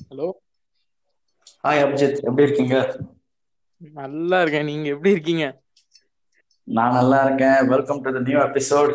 Hello 0.00 0.26
hi 1.64 1.80
Abhijit 1.84 2.20
எப்படி 2.28 2.44
இருக்கீங்க? 2.46 2.76
நல்லா 3.98 4.38
இருக்கேன். 4.42 4.68
நீங்க 4.70 4.86
எப்படி 4.94 5.14
இருக்கீங்க? 5.14 5.44
நான் 6.68 6.96
நல்லா 6.98 7.18
இருக்கேன். 7.26 7.58
Welcome 7.72 8.02
to 8.04 8.12
the 8.16 8.20
new 8.28 8.38
episode 8.48 8.92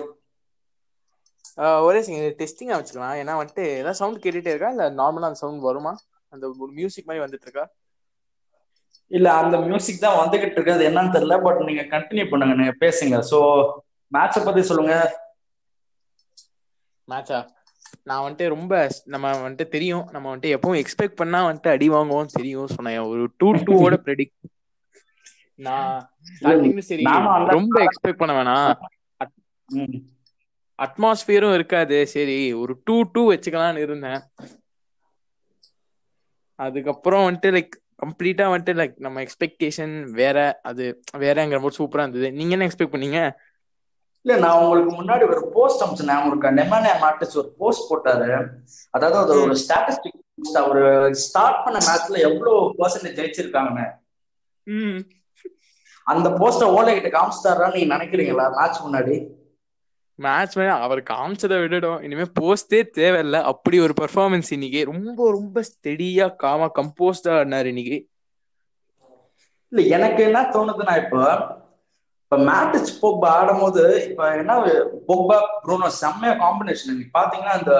ஒரே 1.87 1.99
செகண்ட் 2.07 2.37
டெஸ்டிங் 2.41 2.71
வச்சுக்கலாம். 2.75 3.15
ஏன்னா 3.21 3.33
வந்துட்டு 3.39 3.63
ஏதாவது 3.79 3.99
சவுண்ட் 4.01 4.21
கேட்டுட்டே 4.23 4.53
இருக்கா? 4.53 4.71
இல்ல 4.75 4.85
நார்மலா 5.01 5.29
அந்த 5.29 5.41
சவுண்ட் 5.43 5.67
வருமா? 5.69 5.93
அந்த 6.33 6.45
மியூசிக் 6.79 7.09
மாதிரி 7.09 7.23
வந்துட்டு 7.25 7.47
இருக்கா? 7.49 7.65
இல்ல 9.11 9.27
அந்த 9.41 9.55
மியூசிக் 9.65 10.03
தான் 10.05 10.19
வந்துகிட்டு 10.21 10.57
இருக்கு. 10.57 10.75
அது 10.77 10.87
என்னன்னு 10.89 11.15
தெரியல 11.15 11.35
பட் 11.45 11.61
நீங்க 11.69 11.83
கண்டினியூ 11.95 12.25
பண்ணுங்க. 12.31 12.55
நீங்க 12.61 12.75
பேசுங்க. 12.85 13.19
சோ 13.31 13.39
மேட்சை 14.11 14.41
பத்தி 14.47 14.63
சொல்லுங்க. 14.71 14.95
மேட்சா 17.07 17.39
நான் 18.03 18.23
வந்துட்டு 18.25 18.45
ரொம்ப 18.47 18.73
நம்ம 19.05 19.31
வந்துட்டு 19.39 19.65
தெரியும். 19.75 20.05
நம்ம 20.11 20.35
வந்துட்டு 20.35 20.51
எப்பவும் 20.57 20.81
எக்ஸ்பெக்ட் 20.81 21.19
பண்ணா 21.21 21.39
வந்துட்டு 21.47 21.73
அடி 21.75 21.89
வாங்குவோம் 21.89 22.35
தெரியும் 22.39 22.73
சொன்னேன். 22.75 22.99
ஒரு 22.99 23.23
டூ 23.37 23.49
டூவோட 23.53 23.97
ப்ரெடிக்ட் 24.05 24.53
நான் 25.59 25.93
சரி 26.87 27.03
ரொம்ப 27.55 27.75
எக்ஸ்பெக்ட் 27.85 28.21
பண்ண 28.21 28.33
வேணாம். 28.37 28.75
அட்மாஸ்பியரும் 30.79 31.53
இருக்காது. 31.53 31.97
சரி 32.07 32.39
ஒரு 32.53 32.73
டூ 32.83 32.95
டூ 33.13 33.21
வச்சுக்கலாம்னு 33.31 33.85
இருந்தேன். 33.87 34.21
அதுக்கப்புறம் 36.59 37.25
வந்துட்டு 37.27 37.49
லைக் 37.55 37.75
கம்ப்ளீட்டா 38.03 38.45
வந்துட்டு 38.51 38.73
லைக் 38.79 38.93
நம்ம 39.05 39.23
எக்ஸ்பெக்டேஷன் 39.23 39.93
வேற 40.11 40.37
அது 40.63 40.85
வேறங்கிற 41.17 41.59
போது 41.61 41.77
சூப்பரா 41.79 42.03
இருந்தது. 42.05 42.29
நீங்க 42.31 42.53
என்ன 42.55 42.67
எக்ஸ்பெக்ட் 42.67 42.95
பண்ணீங்க? 42.95 43.21
இல்ல 44.27 44.37
நான் 44.39 44.61
உங்களுக்கு 44.61 44.91
முன்னாடி 44.95 45.23
ஒரு 45.27 45.41
போஸ்ட் 45.53 45.83
அமிச்சேன் 45.83 46.09
ஞாபகம் 46.09 46.31
இருக்கா 46.31 46.49
நெமானியா 46.57 46.95
மார்டிஸ் 47.03 47.37
ஒரு 47.41 47.49
போஸ்ட் 47.59 47.85
போட்டாரு. 47.91 48.27
அதாவது 48.93 49.17
அது 49.19 49.35
ஒரு 49.41 49.55
ஸ்டாட்டிஸ்டிக் 49.63 50.17
ஒரு 50.71 50.81
ஸ்டார்ட் 51.25 51.63
பண்ண 51.65 51.77
மேட்ச்ல 51.87 52.17
எவ்வளவு 52.29 52.57
பர்சன்டேஜ் 52.79 53.17
ஜெயிச்சிருக்காங்கன்னு. 53.19 53.85
அந்த 56.07 56.27
போஸ்ட 56.39 56.67
ஓலை 56.75 56.91
கிட்ட 56.93 57.11
காமிச்சிட்டாரா 57.15 57.69
நீங்க 57.75 57.89
நினைக்கிறீங்களா 57.95 58.45
மேட்ச் 58.57 58.83
முன்னாடி? 58.85 59.15
மேட்ச் 60.19 60.55
அவர் 60.85 61.01
காமிச்சதை 61.09 61.57
விடடும் 61.61 62.03
இனிமே 62.05 62.25
போஸ்டே 62.39 62.79
தேவையில்ல. 62.99 63.41
அப்படி 63.51 63.79
ஒரு 63.79 63.93
பெர்ஃபார்மன்ஸ் 64.01 64.51
இன்னைக்கு. 64.57 64.81
ரொம்ப 64.91 65.31
ரொம்ப 65.37 65.63
ஸ்டெடியா 65.69 66.27
காமா 66.35 66.69
கம்போஸ்டா 66.79 67.33
ஆடினாரு 67.39 67.65
இன்னைக்கு. 67.65 67.99
இல்ல 69.71 69.81
எனக்கு 69.95 70.21
என்ன 70.23 70.41
தோணுதுன்னா 70.53 70.93
இப்போ 71.03 71.21
இப்ப 72.31 72.37
மேட்டிச் 72.47 72.89
போக்பா 73.01 73.27
ஆடும்போது 73.39 73.83
இப்ப 74.07 74.23
என்ன 74.39 74.53
போக்பா 75.09 75.37
ப்ரூனோ 75.65 75.89
செம்மையா 76.01 76.33
காம்பினேஷன் 76.41 76.91
நீங்க 76.91 77.05
பாத்தீங்கன்னா 77.19 77.53
இந்த 77.59 77.75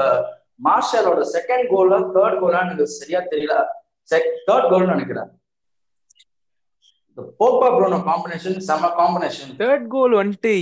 மார்ஷலோட 0.67 1.23
செகண்ட் 1.33 1.65
கோலா 1.71 1.97
தேர்ட் 2.15 2.39
கோலா 2.39 2.61
எனக்கு 2.65 2.85
சரியா 2.99 3.19
தெரியல. 3.33 3.55
தேர்ட் 4.47 4.69
கோல்னு 4.71 4.93
நினைக்கிறேன். 4.95 5.29
போக்பா 7.41 7.67
ப்ரூனோ 7.75 7.99
காம்பினேஷன் 8.09 8.57
செம்ம 8.69 8.93
காம்பினேஷன் 9.01 9.51
தேர்ட் 9.63 9.87
கோல் 9.95 10.15
வந்துட்டு 10.21 10.53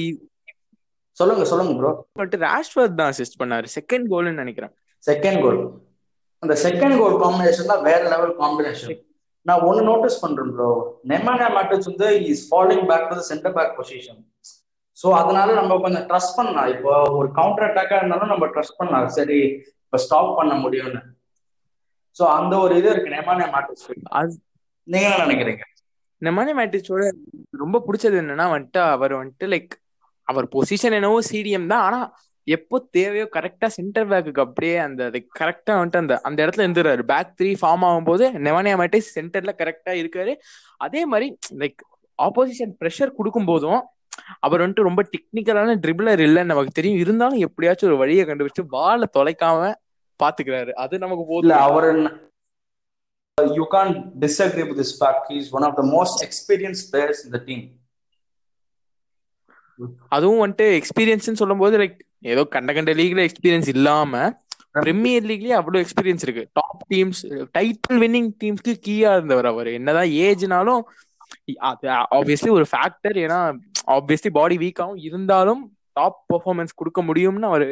சொல்லுங்க 1.17 1.45
சொல்லுங்க 1.51 1.73
ப்ரோ 1.79 1.91
வந்துட்டு 2.19 2.43
ராஷ்வர்த் 2.47 2.99
தான் 2.99 3.11
அசிஸ்ட் 3.13 3.39
பண்ணாரு. 3.41 3.67
செகண்ட் 3.77 4.07
கோல்னு 4.13 4.41
நினைக்கிறேன். 4.43 4.73
செகண்ட் 5.07 5.41
கோல் 5.45 5.61
அந்த 6.43 6.55
செகண்ட் 6.65 6.97
கோல் 7.01 7.17
காம்பினேஷன் 7.25 7.71
தான் 7.73 7.85
வேற 7.89 8.01
லெவல் 8.13 8.35
காம்பினேஷன் 8.41 8.97
நான் 9.45 9.63
ஒன்னு 9.69 9.81
நோட்டீஸ் 9.89 10.21
பண்றேன் 10.23 10.53
ப்ரோ 10.55 10.69
நெமானியா 11.11 11.49
மேட்டர்ஸ் 11.57 11.89
வந்து 11.91 12.07
is 12.31 12.45
following 12.51 12.87
back 12.91 13.09
to 13.11 13.25
centre 13.31 13.55
back 13.57 13.75
position 13.79 14.21
so 14.97 15.07
அதனால 15.19 15.47
நம்ம 15.59 15.77
கொஞ்சம் 15.83 16.05
ட்ரஸ்ட் 16.09 16.37
பண்ணலாம். 16.37 16.69
இப்போ 16.73 16.91
ஒரு 17.19 17.29
கவுண்டர் 17.37 17.65
அட்டாக்கா 17.67 17.95
இருந்தாலும் 17.99 18.31
நம்ம 18.33 18.45
ட்ரஸ்ட் 18.53 18.77
பண்ணலாம். 18.77 19.07
சரி 19.17 19.39
இப்போ 19.85 19.97
ஸ்டாப் 20.03 20.37
பண்ண 20.37 20.53
முடியும்னு. 20.63 21.01
ஸோ 22.17 22.23
அந்த 22.37 22.53
ஒரு 22.65 22.73
இது 22.79 22.89
இருக்கு. 22.93 23.15
நெமானியா 23.17 23.47
மேட்டர்ஸ் 23.55 23.87
அது 24.19 24.33
நீங்க 24.87 25.07
என்ன 25.09 25.23
நினைக்கிறீங்க? 25.25 25.63
நெமானி 26.21 26.51
மேட்டிச்சோட 26.59 27.03
ரொம்ப 27.63 27.81
பிடிச்சது 27.87 28.17
என்னன்னா 28.21 28.45
வந்துட்டு 28.53 28.81
அவர் 28.95 29.13
வந்துட்டு 29.21 29.47
லைக் 29.53 29.73
அவர் 30.27 30.45
பொசிஷன் 30.55 30.95
என்னவோ 30.99 31.17
சிடிஎம் 31.31 31.71
தான். 31.73 31.83
ஆனா 31.87 31.99
எப்போ 32.47 32.77
தேவையோ 32.91 33.25
கரெக்டா 33.35 33.67
சென்டர் 33.77 34.07
பேக்குக்கு 34.09 34.43
அப்படியே 34.45 34.77
அந்த 34.77 35.03
கரெக்டா 35.39 35.73
வந்துட்டு 35.79 35.99
அந்த 36.03 36.15
அந்த 36.27 36.39
இடத்துல 36.45 36.65
இருந்துறாரு 36.67 37.03
பேக் 37.11 37.33
த்ரீ 37.39 37.51
ஃபார்ம் 37.61 37.85
ஆகும்போது 37.87 38.25
நெவானியா 38.45 38.75
மாட்டே 38.81 38.99
சென்டர்ல 39.15 39.53
கரெக்டா 39.61 39.93
இருக்காரு. 40.01 40.33
அதே 40.77 41.01
மாதிரி 41.05 41.27
லைக் 41.61 41.81
ஆப்போசிஷன் 42.19 42.73
ப்ரெஷர் 42.81 43.17
கொடுக்கும் 43.17 43.49
போதும் 43.51 43.81
அவர் 44.39 44.61
வந்துட்டு 44.61 44.87
ரொம்ப 44.89 45.01
டெக்னிக்கலான 45.13 45.73
ட்ரிபிளர் 45.85 46.21
இல்லைன்னு 46.27 46.51
நமக்கு 46.51 46.77
தெரியும். 46.79 46.99
இருந்தாலும் 46.99 47.41
எப்படியாச்சும் 47.47 47.89
ஒரு 47.89 47.97
வழியை 47.97 48.25
கண்டுபிடிச்சு 48.25 48.63
பாலை 48.75 49.07
தொலைக்காம 49.17 49.71
பாத்துக்கிறாரு. 50.19 50.71
அது 50.83 50.95
நமக்கு 51.03 51.25
போதும். 51.31 51.57
அவர் 51.67 51.89
you 53.37 53.65
can't 53.75 53.91
disagree 54.19 54.63
with 54.67 54.79
this 54.81 54.95
fact 54.99 55.31
is 55.39 55.49
one 55.57 55.65
of 55.69 55.75
the 55.79 55.83
most 55.95 56.21
experience 56.27 56.83
players 56.91 57.23
in 57.25 57.33
the 57.37 57.41
team 57.49 57.63
அதுவும் 60.09 60.41
வந்துட்டு 60.43 60.65
எக்ஸ்பீரியன்ஸ்னு 60.79 61.41
சொல்லும்போது 61.41 61.75
லைக் 61.77 61.97
ஏதோ 62.33 62.43
கண்ட 62.55 62.73
கண்ட 62.73 62.91
லீக்ல 62.93 63.23
எக்ஸ்பீரியன்ஸ் 63.29 63.69
இல்லாம 63.75 64.13
பிரீமியர் 64.79 65.27
லீக்லயே 65.29 65.55
அவ்வளவு 65.59 65.83
எக்ஸ்பீரியன்ஸ் 65.85 66.23
இருக்கு. 66.25 66.43
டாப் 66.53 66.81
டீம்ஸ் 66.93 67.21
டைட்டில் 67.57 67.99
வின்னிங் 68.03 68.29
டீம்ஸ்க்கு 68.43 68.73
கீயா 68.87 69.11
இருந்தவர் 69.17 69.49
அவர். 69.51 69.69
என்னதான் 69.79 70.09
ஏஜ்னாலும் 70.25 70.81
ஆப்வியஸ்லி 72.17 72.49
ஒரு 72.57 72.65
ஃபேக்டர் 72.71 73.17
ஏன்னா 73.25 73.39
ஆப்வியஸ்லி 73.95 74.31
பாடி 74.31 74.55
வீக்காவும் 74.57 75.01
இருந்தாலும் 75.07 75.61
டாப் 75.95 76.19
பெர்ஃபார்மன்ஸ் 76.33 76.73
கொடுக்க 76.75 77.01
முடியும்னு 77.01 77.49
அவர் 77.51 77.65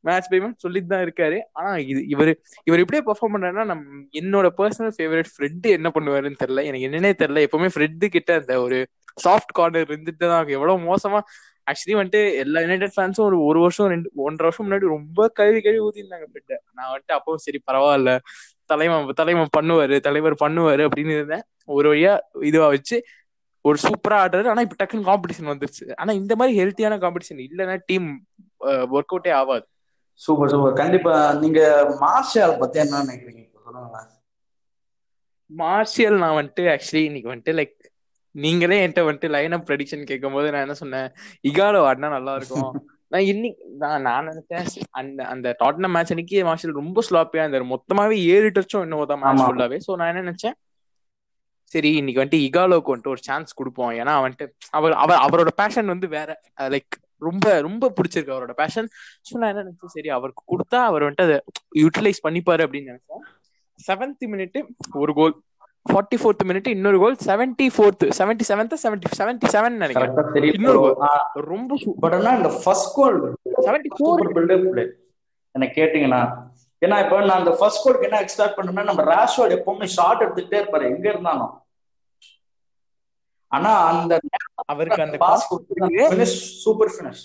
மேட்ச் 0.00 0.28
பை 0.30 0.38
மேட்ச் 0.40 0.64
சொல்லிட்டு 0.64 0.88
தான் 0.88 1.04
இருக்காரு. 1.06 1.38
ஆனா 1.52 1.70
இது 1.90 2.00
இவர் 2.14 2.30
இவர் 2.68 2.82
இப்படியே 2.82 3.04
பெர்ஃபார்ம் 3.08 3.34
பண்றாருன்னா 3.34 3.64
நம் 3.72 3.84
என்னோட 4.20 4.46
பர்சனல் 4.58 4.94
ஃபேவரட் 4.96 5.30
ஃப்ரெட் 5.34 5.66
என்ன 5.78 5.90
பண்ணுவாருன்னு 5.94 6.40
தெரியல. 6.42 6.64
எனக்கு 6.70 6.88
என்னன்னே 6.88 7.12
தெரியல. 7.22 7.44
எப்பவுமே 7.46 7.70
ஃப்ரெட்டு 7.74 8.08
கிட்ட 8.16 8.34
அந்த 8.40 8.54
ஒரு 8.60 8.78
சாஃப்ட் 9.18 9.52
கார்னர் 9.52 9.90
இருந்துட்டு 9.90 10.24
தான் 10.30 10.38
இருக்கு. 10.38 10.56
எவ்வளவு 10.58 10.78
மோசமா? 10.90 11.20
ஆக்சுவலி 11.70 11.94
வந்துட்டு 11.98 12.20
எல்லா 12.42 12.60
யுனைடெட் 12.64 12.94
ஃபேன்ஸும் 12.96 13.26
ஒரு 13.26 13.36
ஒரு 13.44 13.58
வருஷம் 13.60 13.90
ரெண்டு 13.92 14.08
ஒன்றரை 14.24 14.46
வருஷம் 14.48 14.66
முன்னாடி 14.66 14.86
ரொம்ப 14.94 15.28
கழுவி 15.28 15.60
கழுவி 15.60 15.84
ஊத்திருந்தாங்க 15.86 16.26
ஃப்ரெட்டை 16.30 16.56
நான் 16.76 16.90
வந்துட்டு 16.92 17.14
அப்பவும் 17.18 17.44
சரி 17.44 17.60
பரவாயில்ல. 17.70 18.12
தலைவன் 18.72 19.08
தலைவன் 19.20 19.54
பண்ணுவாரு 19.56 19.96
தலைவர் 20.00 20.42
பண்ணுவாரு 20.42 20.82
அப்படின்னு 20.88 21.14
இருந்தேன். 21.18 21.44
ஒரு 21.76 21.88
வழியா 21.92 22.12
இதுவா 22.50 22.66
வச்சு 22.74 22.96
ஒரு 23.64 23.78
சூப்பரா 23.82 24.16
ஆடுறாரு. 24.24 24.48
ஆனா 24.52 24.64
இப்ப 24.66 24.76
டக்குன்னு 24.80 25.08
காம்படிஷன் 25.10 25.50
வந்துருச்சு. 25.52 25.84
ஆனா 25.94 26.12
இந்த 26.12 26.32
மாதிரி 26.36 26.58
ஹெல்த்தியான 26.60 26.98
காம்படிஷன் 27.04 27.40
இல்லைன்னா 27.46 27.76
டீம் 27.86 28.08
ஒர்க் 28.94 29.14
அவுட்டே 29.14 29.32
ஆகாது. 29.40 29.64
சூப்பர் 30.20 30.50
சூப்பர் 30.50 30.76
கண்டிப்பா 30.82 31.14
நீங்க 31.34 31.60
மார்ஷியல் 32.02 32.58
பத்தி 32.58 32.78
என்ன 32.78 33.00
நினைக்கிறீங்க? 33.04 33.40
மார்ஷியல் 35.50 36.16
நான் 36.22 36.36
வந்துட்டு 36.38 36.62
ஆக்சுவலி 36.74 37.02
இன்னைக்கு 37.04 37.30
வந்துட்டு 37.32 37.54
லைக் 37.58 37.74
நீங்களே 38.34 38.76
என்கிட்ட 38.80 39.02
வந்துட்டு 39.06 39.28
லைன் 39.34 39.54
அப் 39.56 39.66
ப்ரெடிக்ஷன் 39.68 40.08
கேட்கும் 40.10 40.36
போது 40.36 40.52
நான் 40.52 40.64
என்ன 40.66 40.76
சொன்னேன்? 40.80 41.08
இகாலோ 41.50 41.80
ஆடினா 41.88 42.10
நல்லா 42.16 42.34
இருக்கும் 42.40 42.70
நான் 43.12 43.26
இன்னைக்கு 43.32 43.64
நான் 43.82 44.04
நான் 44.06 44.28
நினைச்சேன் 44.30 44.68
அந்த 45.00 45.20
அந்த 45.32 45.48
டாட்னம் 45.60 45.92
மேட்ச் 45.94 46.12
அன்னைக்கு 46.14 46.38
மார்ஷல் 46.48 46.78
ரொம்ப 46.80 47.02
ஸ்லாப்பியா 47.08 47.42
இருந்தாரு 47.44 47.66
மொத்தமாவே 47.72 48.16
ஏழு 48.34 48.48
டச்சும் 48.56 48.84
என்னவோ 48.86 49.04
தான் 49.10 49.20
மேட்ச். 49.22 49.42
ஃபுல்லாவே 49.44 49.78
சோ 49.86 49.96
நான் 50.00 50.10
என்ன 50.12 50.22
நினைச்சேன்? 50.24 50.56
சரி 51.72 51.90
இன்னைக்கு 52.00 52.20
வந்துட்டு 52.20 52.44
இகாலோக்கு 52.48 52.92
வந்துட்டு 52.92 53.12
ஒரு 53.14 53.22
சான்ஸ் 53.28 53.58
கொடுப்போம். 53.60 53.92
ஏன்னா 54.00 54.14
வந்துட்டு 54.24 54.46
அவர் 54.78 54.94
அவர் 55.04 55.22
அவரோட 55.26 55.52
பேஷன் 55.60 55.92
வந்து 55.94 56.08
வேற 56.16 56.28
லைக் 56.74 56.96
ரொம்ப 57.22 57.46
ரொம்ப 57.66 57.90
பிடிச்சிருக்கு 57.96 58.34
அவரோட 58.36 58.54
பேஷன் 58.62 58.88
ஸோ 59.26 59.34
நான் 59.40 59.52
என்ன 59.52 59.64
நினைச்சேன்? 59.64 59.94
சரி 59.96 60.10
அவருக்கு 60.18 60.42
கொடுத்தா 60.52 60.80
அவர் 60.90 61.06
வந்துட்டு 61.06 61.26
அதை 61.28 61.38
யூட்டிலைஸ் 61.82 62.24
பண்ணிப்பாரு 62.26 62.64
அப்படின்னு 62.66 62.92
நினைச்சேன். 62.92 63.22
செவன்த் 63.80 64.24
மினிட் 64.32 64.58
ஒரு 65.02 65.12
கோல் 65.18 65.34
ஃபார்ட்டி 65.86 66.16
ஃபோர்த் 66.20 66.44
மினிட் 66.44 66.68
இன்னொரு 66.68 66.98
goal 66.98 67.16
seventy 67.26 67.66
fourth 67.74 68.04
seventy 68.18 68.44
seventh 68.48 68.76
seventy 68.82 69.08
seventy 69.18 69.48
seven 69.52 69.76
நினைக்கிறேன் 69.76 70.14
இன்னொரு. 70.52 70.80
ஆ, 71.02 71.08
ரொம்ப 71.44 71.78
பட் 72.00 72.14
ஆனா 72.14 72.34
இந்த 72.34 72.60
first 72.62 72.94
goal 72.94 73.18
seventy 73.62 73.90
four 73.98 74.22
build up 74.32 74.64
என்ன 75.54 75.66
கேட்டீங்கன்னா 75.74 76.22
ஏன்னா 76.82 76.96
இப்போ 77.04 77.20
நான் 77.20 77.38
அந்த 77.38 77.50
ஃபர்ஸ்ட் 77.50 77.82
கோலுக்கு 77.84 78.06
என்ன 78.06 78.20
எக்ஸ்பெக்ட் 78.20 78.56
பண்ணேன்னா 78.56 78.84
நம்ம 78.84 79.02
ராஷ்வர்ட் 79.14 79.54
எப்பவுமே 79.56 79.84
ஷார்ட் 79.88 80.22
எடுத்துக்கிட்டே 80.22 80.58
இருப்பாரு. 80.60 80.86
எங்க 80.86 81.08
இருந்தாலும். 81.08 81.52
ஆனா 83.52 83.72
அந்த 83.90 84.12
அவருக்கு 84.64 85.02
அந்த 85.02 85.16
பாஸ் 85.16 85.46
சூப்பர் 86.62 86.88
ஃபினிஷ் 86.88 87.22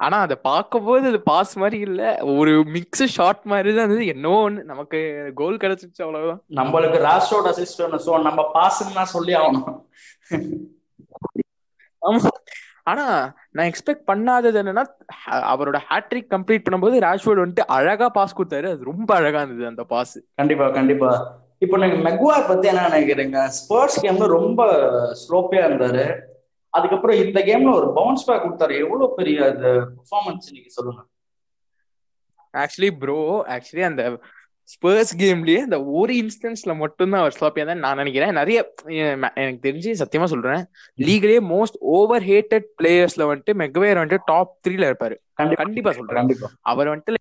ஆனா 0.00 0.16
அதை 0.24 0.36
பார்க்கும்போது 0.48 1.04
அது 1.10 1.20
பாஸ் 1.28 1.52
மாதிரி 1.62 1.78
இல்ல. 1.88 2.02
ஒரு 2.40 2.52
மிக்ஸ் 2.74 3.04
ஷாட் 3.14 3.42
மாதிரி 3.52 3.68
தான் 3.74 3.84
இருந்தது. 3.84 4.06
என்னவோ 4.14 4.38
ஒண்ணு. 4.48 4.62
நமக்கு 4.72 4.98
கோல் 5.34 5.62
கிடைச்சிச்சு 5.62 6.04
அவ்வளவுதான். 6.06 6.40
நம்மளுக்கு 6.60 6.98
ராஷ்வர்ட் 7.10 7.50
அசிஸ்ட் 7.52 7.82
ஸோ 8.06 8.20
நம்ம 8.28 8.42
பாஸ்ன்னு 8.56 8.98
தான் 9.00 9.14
சொல்லி 9.14 9.34
ஆகணும். 9.40 9.78
ஆமா. 12.02 12.32
ஆனா 12.90 13.04
நான் 13.56 13.68
எக்ஸ்பெக்ட் 13.70 14.04
பண்ணாதது 14.10 14.58
என்னன்னா 14.62 14.84
அவரோட 15.52 15.78
ஹேட்ரிக் 15.88 16.28
கம்ப்ளீட் 16.34 16.64
பண்ணும்போது 16.66 16.98
ராஷ்வர்ட் 17.06 17.42
வந்துட்டு 17.42 17.66
அழகா 17.78 18.08
பாஸ் 18.18 18.36
கொடுத்தாரு. 18.38 18.68
அது 18.74 18.90
ரொம்ப 18.92 19.10
அழகா 19.14 19.40
இருந்தது 19.42 19.66
அந்த 19.72 19.84
பாஸ் 19.94 20.14
கண்டிப்பா 20.40 20.68
கண்டிப்பா. 20.78 21.10
இப்போ 21.64 21.76
நீங்க 21.82 21.96
மெக்வார் 22.06 22.48
பத்தி 22.48 22.66
என்ன 22.70 22.86
நினைக்கிறீங்க? 22.88 23.38
ஸ்போர்ட்ஸ் 23.58 24.00
கேம்ல 24.04 24.26
ரொம்ப 24.38 24.62
ஸ்லோப்பியா 25.22 25.64
இருந்தாரு 25.68 26.04
அதுக்கப்புறம் 26.76 27.20
இந்த 27.24 27.40
கேம்ல 27.40 27.74
ஒரு 27.74 27.88
பவுன்ஸ் 27.92 28.24
பேக் 28.24 28.44
கொடுத்தாரு. 28.44 28.74
எவ்வளவு 28.78 29.14
பெரிய 29.14 29.38
அது 29.50 29.68
பெர்ஃபார்மன்ஸ் 29.90 30.50
நீங்க 30.52 30.68
சொல்லுங்க. 30.68 31.02
ஆக்சுவலி 32.52 32.90
ப்ரோ 32.98 33.20
ஆக்சுவலி 33.48 33.82
அந்த 33.82 34.04
ஸ்பர்ஸ் 34.70 35.12
கேம்லயே 35.18 35.58
இந்த 35.64 35.76
ஒரு 35.84 36.12
இன்ஸ்டன்ஸ்ல 36.14 36.76
மட்டும்தான் 36.76 37.20
அவர் 37.20 37.36
ஸ்லாப்பியா 37.38 37.66
தான் 37.66 37.78
நான் 37.78 37.96
நினைக்கிறேன். 37.96 38.32
நிறைய 38.32 38.58
எனக்கு 39.34 39.68
தெரிஞ்சு 39.68 39.92
சத்தியமா 40.00 40.24
சொல்றேன். 40.24 40.62
லீக்லயே 40.98 41.40
மோஸ்ட் 41.52 41.78
ஓவர் 41.78 42.22
ஹேட்டட் 42.22 42.66
பிளேயர்ஸ்ல 42.82 43.24
வந்துட்டு 43.24 43.54
மெக்வேர் 43.62 44.00
வந்துட்டு 44.00 44.18
டாப் 44.24 44.56
த்ரீல 44.68 44.88
இருப்பாரு. 44.88 45.16
கண்டிப்பா. 45.34 45.92
சொல்றேன். 45.92 46.16
கண்டிப்பா. 46.16 46.48
அவர் 46.60 46.88
வந்துட்டு 46.88 47.14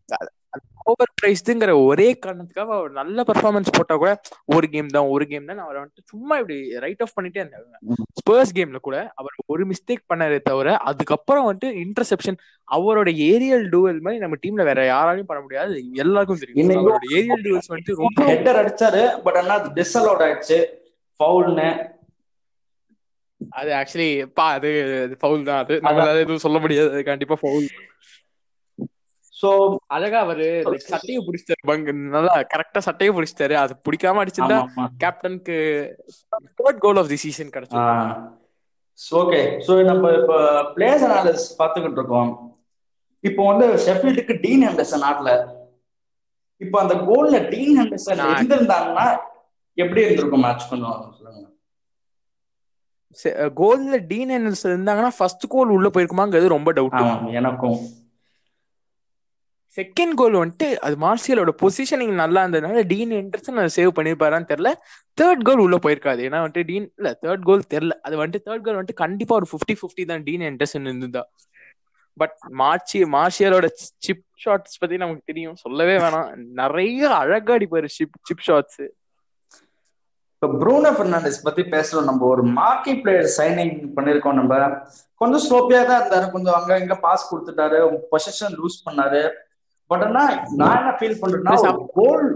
ஓவர் 0.91 1.11
பிரைஸ்டுங்கிற 1.19 1.71
ஒரே 1.85 2.07
காரணத்துக்காக 2.23 2.71
அவர் 2.77 2.91
நல்ல 2.97 3.23
பெர்ஃபார்மன்ஸ் 3.29 3.71
போட்டா 3.77 3.95
கூட 4.01 4.11
ஒரு 4.55 4.67
கேம் 4.73 4.89
தான் 4.95 5.07
ஒரு 5.13 5.25
கேம் 5.31 5.47
தான் 5.49 5.61
அவர் 5.63 5.79
வந்துட்டு 5.79 6.11
சும்மா 6.11 6.35
இப்படி 6.41 6.57
ரைட் 6.83 7.01
ஆஃப் 7.05 7.15
பண்ணிட்டே 7.17 7.41
இருந்தாங்க. 7.43 7.77
ஸ்பர்ஸ் 8.19 8.53
கேம்ல 8.57 8.79
கூட 8.87 8.97
அவர் 9.15 9.33
ஒரு 9.53 9.65
மிஸ்டேக் 9.71 10.03
பண்ணாரே 10.11 10.39
தவிர 10.49 10.75
அதுக்கப்புறம் 10.91 11.47
வந்துட்டு 11.47 11.71
இன்டர்செப்ஷன் 11.83 12.37
அவரோட 12.67 13.09
ஏரியல் 13.29 13.65
டூவல் 13.73 14.03
மாதிரி 14.05 14.23
நம்ம 14.23 14.37
டீம்ல 14.43 14.65
வேற 14.69 14.83
யாராலையும் 14.91 15.29
பண்ண 15.31 15.41
முடியாது. 15.45 15.73
எல்லாருக்கும் 16.03 16.43
தெரியும். 16.43 16.71
அவரோட 16.77 17.07
ஏரியல் 17.17 17.43
டூவல்ஸ் 17.47 17.71
வந்துட்டு 17.73 17.97
ரொம்ப 18.03 18.29
ஹெட்டர் 18.31 18.61
அடிச்சாரு 18.61 19.03
பட் 19.25 19.39
ஆனா 19.41 19.57
அது 19.61 19.71
டிஸ்அலோட் 19.81 20.23
ஆயிடுச்சு. 20.27 20.59
ஃபவுல்னு 21.19 21.69
அது 23.59 23.71
ஆக்சுவலி 23.79 24.09
பா 24.37 24.45
அது 24.57 24.69
ஃபவுல் 25.21 25.47
தான். 25.49 25.59
அது 25.63 25.73
நம்மளால 25.85 26.21
எதுவும் 26.23 26.45
சொல்ல 26.45 26.59
முடியாது. 26.63 27.03
கண்டிப்பா 27.09 27.35
ஃபவுல் 27.41 27.67
சோ 29.41 29.49
அழகா 29.95 30.19
அவரு 30.25 30.45
சட்டையை 30.91 31.19
பிடிச்சிட்டாரு. 31.27 31.83
நல்லா 32.15 32.33
கரெக்டா 32.53 32.81
சட்டையை 32.87 33.11
பிடிச்சிட்டாரு. 33.15 33.55
அது 33.63 33.73
பிடிக்காம 33.85 34.21
அடிச்சிருந்தா 34.23 34.59
கேப்டனுக்கு 35.03 35.57
third 36.59 36.81
goal 36.85 36.99
of 37.01 37.11
the 37.13 37.19
season 37.23 37.53
கிடைச்சு 37.55 37.81
ஓகே 39.21 39.41
சோ 39.67 39.73
நம்ம 39.91 40.11
இப்ப 40.19 40.35
பிளேயர்ஸ் 40.75 41.05
அனாலிசிஸ் 41.07 41.47
பாத்துக்கிட்டு 41.61 41.99
இருக்கோம். 42.01 42.31
இப்போ 43.23 43.41
வந்து 43.49 43.65
ஷெஃபீல்டுக்கு 43.85 44.35
டீன் 44.45 44.63
ஹெண்டர்சன் 44.67 45.05
ஆடல. 45.09 45.31
இப்போ 46.61 46.77
அந்த 46.83 46.95
கோல்ல 47.09 47.37
டீன் 47.53 47.75
ஹெண்டர்சன் 47.79 48.21
இருந்திருந்தாங்கன்னா 48.31 49.07
எப்படி 49.77 50.03
இருந்திருக்கும் 50.05 50.45
மேட்ச் 50.45 50.69
கொஞ்சம் 50.69 51.01
சொல்லுங்க. 51.17 51.43
கோல்ல 53.59 53.97
டீன் 54.11 54.31
ஹெண்டர்ஸ் 54.35 54.65
இருந்தாங்கன்னா 54.69 55.11
ஃபர்ஸ்ட் 55.17 55.45
கோல் 55.53 55.75
உள்ள 55.75 55.89
போயிருக்குமாங்கிறது 55.93 56.55
ரொம்ப 56.55 56.71
டவுட் 56.79 56.97
ஆமா 57.01 57.15
எனக்கும். 57.41 57.77
செகண்ட் 59.77 60.13
கோல் 60.15 60.33
வந்துட்டு 60.33 60.67
அது 60.75 60.95
மார்சியலோட 60.95 61.51
பொசிஷனிங் 61.61 62.13
நல்லா 62.13 62.43
இருந்ததுனால 62.43 62.83
டீன் 62.87 63.11
என்ட்ரன்ஸ் 63.11 63.63
அதை 63.63 63.71
சேவ் 63.77 63.89
பண்ணியிருப்பாரான்னு 63.97 64.49
தெரியல. 64.51 64.71
தேர்ட் 65.21 65.43
கோல் 65.43 65.63
உள்ள 65.65 65.77
போயிருக்காது. 65.77 66.21
ஏன்னா 66.27 66.39
வந்துட்டு 66.45 66.63
டீன் 66.63 66.93
இல்ல 66.97 67.19
தேர்ட் 67.21 67.43
கோல் 67.43 67.63
தெரியல. 67.73 67.95
அது 68.01 68.25
வந்துட்டு 68.25 68.43
தேர்ட் 68.45 68.65
கோல் 68.67 68.79
வந்துட்டு 68.79 69.01
கண்டிப்பா 69.03 69.35
ஒரு 69.35 69.47
ஃபிஃப்டி 69.51 69.75
ஃபிஃப்டி 69.81 70.05
தான் 70.05 70.23
டீன் 70.23 70.45
என்ட்ரன்ஸ் 70.49 70.75
இருந்தா 70.79 71.23
பட் 72.17 72.35
மார்ச்சி 72.49 73.03
மார்ஷியலோட 73.03 73.65
சிப் 73.75 74.21
ஷாட்ஸ் 74.45 74.77
பத்தி 74.79 74.97
நமக்கு 74.97 75.21
தெரியும். 75.25 75.55
சொல்லவே 75.55 75.95
வேணாம். 75.97 76.35
நிறைய 76.35 77.09
அழகா 77.15 77.53
அடிப்பாரு 77.55 77.85
சிப் 77.85 78.21
சிப் 78.21 78.45
ஷாட்ஸ் 78.47 78.85
இப்ப 80.35 80.47
ப்ரூனோ 80.61 80.89
பெர்னாண்டஸ் 80.95 81.43
பத்தி 81.43 81.61
பேசுறோம். 81.61 82.03
நம்ம 82.03 82.25
ஒரு 82.25 82.43
மார்க்கி 82.43 82.93
பிளேயர் 82.95 83.29
சைனிங் 83.37 83.75
பண்ணிருக்கோம் 83.95 84.39
நம்ம. 84.39 84.81
கொஞ்சம் 85.15 85.43
ஸ்லோப்பியா 85.45 85.85
தான் 85.85 86.01
இருந்தாரு. 86.01 86.31
கொஞ்சம் 86.31 86.53
அங்க 86.53 86.77
இங்க 86.77 86.95
பாஸ் 86.95 87.27
கொடுத்துட்டாரு. 87.31 87.79
பொசிஷன் 88.11 88.55
லூஸ் 88.59 88.77
பண்ணாரு. 88.89 89.23
பட் 89.91 90.03
ஆனா 90.07 90.23
நான் 90.61 90.77
என்ன 90.79 90.91
ஃபீல் 90.99 91.19
பண்றேன்னா 91.21 91.73
கோல் 91.99 92.27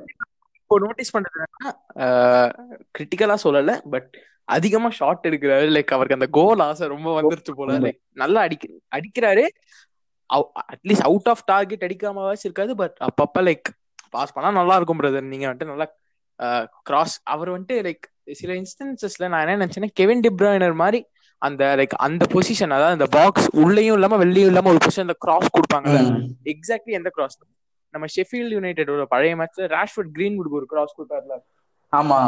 இப்போ 0.59 0.77
நோட்டீஸ் 0.85 1.13
பண்றது 1.15 1.37
என்னன்னா 1.37 1.69
கிரிட்டிக்கலா 2.95 3.37
சொல்லல 3.45 3.73
பட் 3.93 4.09
அதிகமா 4.47 4.89
ஷாட் 4.97 5.27
எடுக்கிறாரு. 5.29 5.65
லைக் 5.75 5.91
அவருக்கு 5.95 6.17
அந்த 6.17 6.27
கோல் 6.37 6.61
ஆசை 6.65 6.85
ரொம்ப 6.93 7.09
வந்துருச்சு 7.17 7.53
போல. 7.59 7.77
லைக் 7.85 7.99
நல்லா 8.21 8.39
அடிக்க 8.47 8.67
அடிக்கிறாரு. 8.97 9.43
At least 10.73 11.05
out 11.09 11.29
of 11.33 11.43
target 11.45 11.85
அடிக்காமவாச்சு 11.87 12.45
இருக்காது 12.47 12.73
பட் 12.75 12.97
அப்பப்ப 13.07 13.43
லைக் 13.47 13.69
பாஸ் 14.15 14.33
பண்ணா 14.35 14.49
நல்லா 14.59 14.75
இருக்கும் 14.75 14.99
பிரதர் 15.01 15.31
நீங்க 15.33 15.45
வந்துட்டு 15.47 15.71
நல்லா 15.71 15.87
கிராஸ் 16.89 17.15
அவர் 17.33 17.49
வந்துட்டு 17.55 17.77
லைக் 17.87 18.05
சில 18.41 18.51
இன்ஸ்டன்சஸ்ல 18.61 19.29
நான் 19.33 19.43
என்ன 19.45 19.59
நினைச்சேன்னா 19.59 19.91
கெவின் 19.93 20.23
டிப்ராயினர் 20.27 20.75
மாதிரி 20.83 20.99
அந்த 21.41 21.63
லைக் 21.75 21.95
அந்த 21.99 22.23
பொசிஷன் 22.29 22.73
அதாவது 22.75 22.97
அந்த 22.97 23.07
பாக்ஸ் 23.11 23.47
உள்ளேயும் 23.55 23.93
இல்லாம 23.93 24.17
வெளியும் 24.17 24.49
இல்லாம 24.49 24.69
ஒரு 24.69 24.81
பொசிஷன்ல 24.85 25.15
கிராஸ் 25.19 25.53
கொடுப்பாங்கல்ல? 25.55 25.99
எக்ஸாக்ட்லி 26.45 26.97
எந்த 26.97 27.09
கிராஸ் 27.09 27.37
நம்ம 27.93 28.07
ஷெஃபீல்ட் 28.15 28.55
யுனைடெடோட 28.55 29.03
பழைய 29.05 29.35
மேட்ச்ல 29.35 29.69
ராஷ்வர்ட் 29.73 30.11
கிரீன்வுட் 30.15 30.51
ஒரு 30.51 30.65
கிராஸ் 30.65 30.97
கொடுத்தாருல 30.97 31.37
ஆமா. 31.93 32.19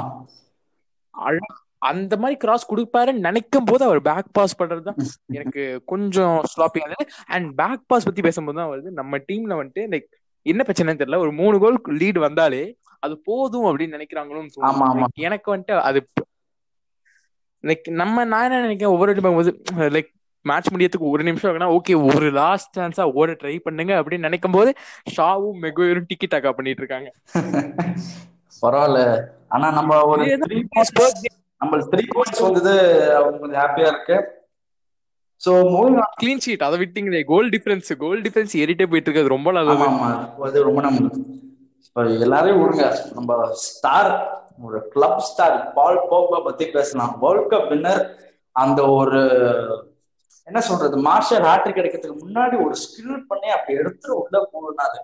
அந்த 1.82 2.18
மாதிரி 2.18 2.36
கிராஸ் 2.38 2.72
கொடுப்பாருன்னு 2.72 3.26
நினைக்கும் 3.26 3.66
போது 3.66 3.84
அவர் 3.86 4.02
பேக் 4.02 4.32
பாஸ் 4.32 4.60
பண்றதுதான் 4.60 4.98
எனக்கு 5.38 5.62
கொஞ்சம் 5.86 6.36
ஸ்லாப்பியா 6.52 6.84
இருந்தது. 6.84 7.06
அண்ட் 7.28 7.56
பேக் 7.56 7.88
பாஸ் 7.88 8.06
பத்தி 8.06 8.22
பேசும்போது 8.22 8.58
தான் 8.58 8.72
வருது 8.72 8.90
நம்ம 9.00 9.18
டீம்ல 9.30 9.58
வந்துட்டு 9.60 9.84
லைக் 9.94 10.08
என்ன 10.46 10.62
பிரச்சனைன்னு 10.68 11.02
தெரியல 11.02 11.18
ஒரு 11.18 11.32
மூணு 11.32 11.60
கோல் 11.60 11.80
லீடு 11.98 12.20
வந்தாலே 12.20 12.62
அது 13.04 13.16
போதும் 13.22 13.68
அப்படின்னு. 13.68 13.98
Like, 13.98 14.14
எனக்கு 15.22 15.48
வந்துட்டு 15.54 15.76
அது 15.82 16.00
லைக் 17.64 17.86
நம்ம 17.92 18.24
நான் 18.26 18.44
என்ன 18.44 18.62
நினைக்கிறேன் 18.62 18.94
ஒவ்வொரு 18.94 19.10
வாட்டி 19.10 19.24
பார்க்கும்போது 19.24 19.54
லைக் 19.96 20.10
மேட்ச் 20.46 20.70
முடியறதுக்கு 20.74 21.12
ஒரு 21.12 21.24
நிமிஷம் 21.24 21.48
இருக்குன்னா 21.48 21.74
ஓகே 21.76 21.96
ஒரு 22.08 22.28
லாஸ்ட் 22.38 22.72
சான்ஸா 22.78 23.04
ஓட 23.14 23.32
ட்ரை 23.42 23.56
பண்ணுங்க 23.64 23.94
அப்படின்னு 24.00 24.28
நினைக்கும் 24.30 24.52
போது 24.52 24.72
ஷாவும் 25.16 25.60
மெகோயரும் 25.66 26.08
டிக்கி 26.12 26.28
டாக்கா 26.32 26.52
பண்ணிட்டு 26.52 26.82
இருக்காங்க. 26.84 27.10
பரவாயில்ல. 28.64 29.02
ஆனா 29.48 29.68
நம்ம 29.72 30.02
ஒரு. 30.06 30.24
நம்ம 31.62 31.78
த்ரீ 31.90 32.04
பாயிண்ட்ஸ் 32.12 32.46
வந்தது 32.46 32.74
அவங்க 33.18 33.38
கொஞ்சம் 33.40 33.62
ஹாப்பியா 33.62 33.88
இருக்கு. 33.88 34.18
சோ 35.42 35.52
கிளீன் 36.22 36.44
ஷீட் 36.46 36.66
அதை 36.68 36.78
விட்டீங்களே 36.80 37.22
கோல் 37.26 37.50
டிஃபரன்ஸ் 37.50 37.92
கோல் 37.98 38.22
டிஃபரன்ஸ் 38.22 38.54
ஏறிட்டே 38.62 38.88
போயிட்டு 38.92 39.10
இருக்கு 39.10 39.36
ரொம்ப 39.36 39.52
நல்லது. 39.52 39.86
அது 40.48 40.68
ரொம்ப 40.70 40.82
நம்ம 40.82 41.10
எல்லாரையும் 42.22 42.62
விடுங்க 42.62 42.86
நம்ம 43.16 43.32
ஸ்டார் 43.64 44.12
ஒரு 44.60 44.80
கிளப் 44.88 45.22
ஸ்டார் 45.28 45.56
பால் 45.74 46.02
போக்பா 46.12 46.40
பத்தி 46.44 46.66
பேசலாம். 46.66 47.14
வேர்ல்ட் 47.22 47.52
கப் 47.54 47.70
வின்னர் 47.72 48.04
அந்த 48.56 48.82
ஒரு 48.90 49.22
என்ன 50.48 50.60
சொல்றது 50.62 50.98
மார்ஷல் 50.98 51.48
ஹாட்ரிக் 51.48 51.78
கிடைக்கிறதுக்கு 51.78 52.22
முன்னாடி 52.26 52.56
ஒரு 52.66 52.76
ஸ்கில் 52.84 53.26
பண்ணி 53.28 53.50
அப்படி 53.50 53.78
எடுத்து 53.78 54.10
உள்ள 54.22 54.38
போனாரு 54.54 54.86
அதை. 54.88 55.02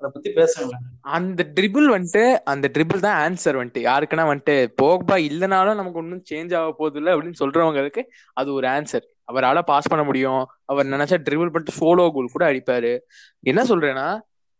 பத்தி 0.00 0.30
பேசுங்க 0.30 0.76
அந்த 1.00 1.46
ட்ரிபிள் 1.56 1.86
வந்துட்டு 1.94 2.22
அந்த 2.44 2.66
ட்ரிபிள் 2.74 3.04
தான் 3.06 3.18
ஆன்சர் 3.24 3.58
வந்துட்டு. 3.60 3.80
யாருக்குன்னா 3.88 4.24
வந்துட்டு 4.30 4.54
போக்பா 4.82 5.16
இல்லைனாலும் 5.28 5.78
நமக்கு 5.80 6.00
ஒன்றும் 6.02 6.22
சேஞ்ச் 6.30 6.54
ஆக 6.56 6.70
போகுது 6.72 6.98
இல்லை 6.98 7.12
அப்படின்னு 7.14 7.40
சொல்றவங்களுக்கு 7.40 8.02
அது 8.32 8.48
ஒரு 8.52 8.68
ஆன்சர் 8.68 9.06
அவரால 9.32 9.62
பாஸ் 9.62 9.88
பண்ண 9.88 10.04
முடியும். 10.04 10.42
அவர் 10.64 10.86
நினைச்சா 10.86 11.18
ட்ரிபிள் 11.26 11.52
பண்ணிட்டு 11.52 11.78
சோலோ 11.80 12.06
கோல் 12.12 12.34
கூட 12.36 12.44
அடிப்பாரு. 12.52 12.92
என்ன 13.40 13.62
சொல்றேன்னா 13.62 14.08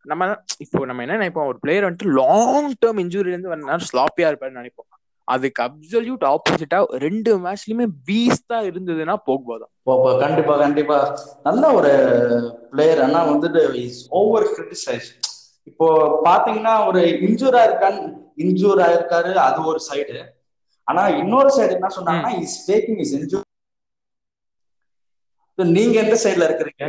நம்ம 0.05 0.25
இப்போ 0.59 0.87
நம்ம 0.87 1.03
என்ன 1.03 1.17
நினைப்போம்? 1.17 1.47
ஒரு 1.47 1.59
பிளேயர் 1.59 1.87
வந்துட்டு 1.87 2.15
லாங் 2.19 2.71
டேர்ம் 2.83 3.01
இன்ஜுரில 3.03 3.35
இருந்து 3.35 3.53
வரனால 3.53 3.89
ஸ்லாப்பியா 3.91 4.29
இருப்பாருன்னு 4.31 4.63
நினைப்போம். 4.63 4.87
அதுக்கு 5.29 5.61
அப்சல்யூட் 5.63 6.25
ஆப்போசிட்டா 6.31 6.79
ரெண்டு 7.03 7.31
மேட்ச்லயுமே 7.39 7.87
பீஸ்டா 8.07 8.59
இருந்ததுன்னா 8.69 9.15
போக்பா 9.27 9.57
தான். 9.59 9.73
போப்பா 9.87 10.13
கண்டிப்பா 10.19 10.55
கண்டிப்பா. 10.59 10.99
நல்ல 11.43 11.73
ஒரு 11.73 11.93
பிளேயர் 12.73 13.03
ஆனா 13.03 13.21
வந்துட்டு 13.31 13.63
இஸ் 13.83 14.01
ஓவர் 14.21 14.49
கிரிட்டிசைஸ் 14.55 15.09
இப்போ 15.67 15.87
பாத்தீங்கன்னா 16.25 16.75
ஒரு 16.87 17.01
இன்ஜூரா 17.27 17.61
இருக்கான்னு 17.69 18.01
இன்ஜூர் 18.37 18.81
ஆயிருக்காரு 18.87 19.33
அது 19.47 19.61
ஒரு 19.65 19.81
சைடு 19.89 20.17
ஆனா 20.89 21.03
இன்னொரு 21.21 21.51
சைடு 21.57 21.73
என்ன 21.79 21.91
சொன்னாங்கன்னா 21.97 22.33
இஸ் 22.41 22.59
டேக்கிங் 22.71 23.01
இஸ் 23.05 23.15
இன்ஜூர் 23.19 23.47
நீங்க 25.59 25.97
எந்த 26.03 26.17
சைடுல 26.25 26.47
இருக்கிறீங்க? 26.49 26.85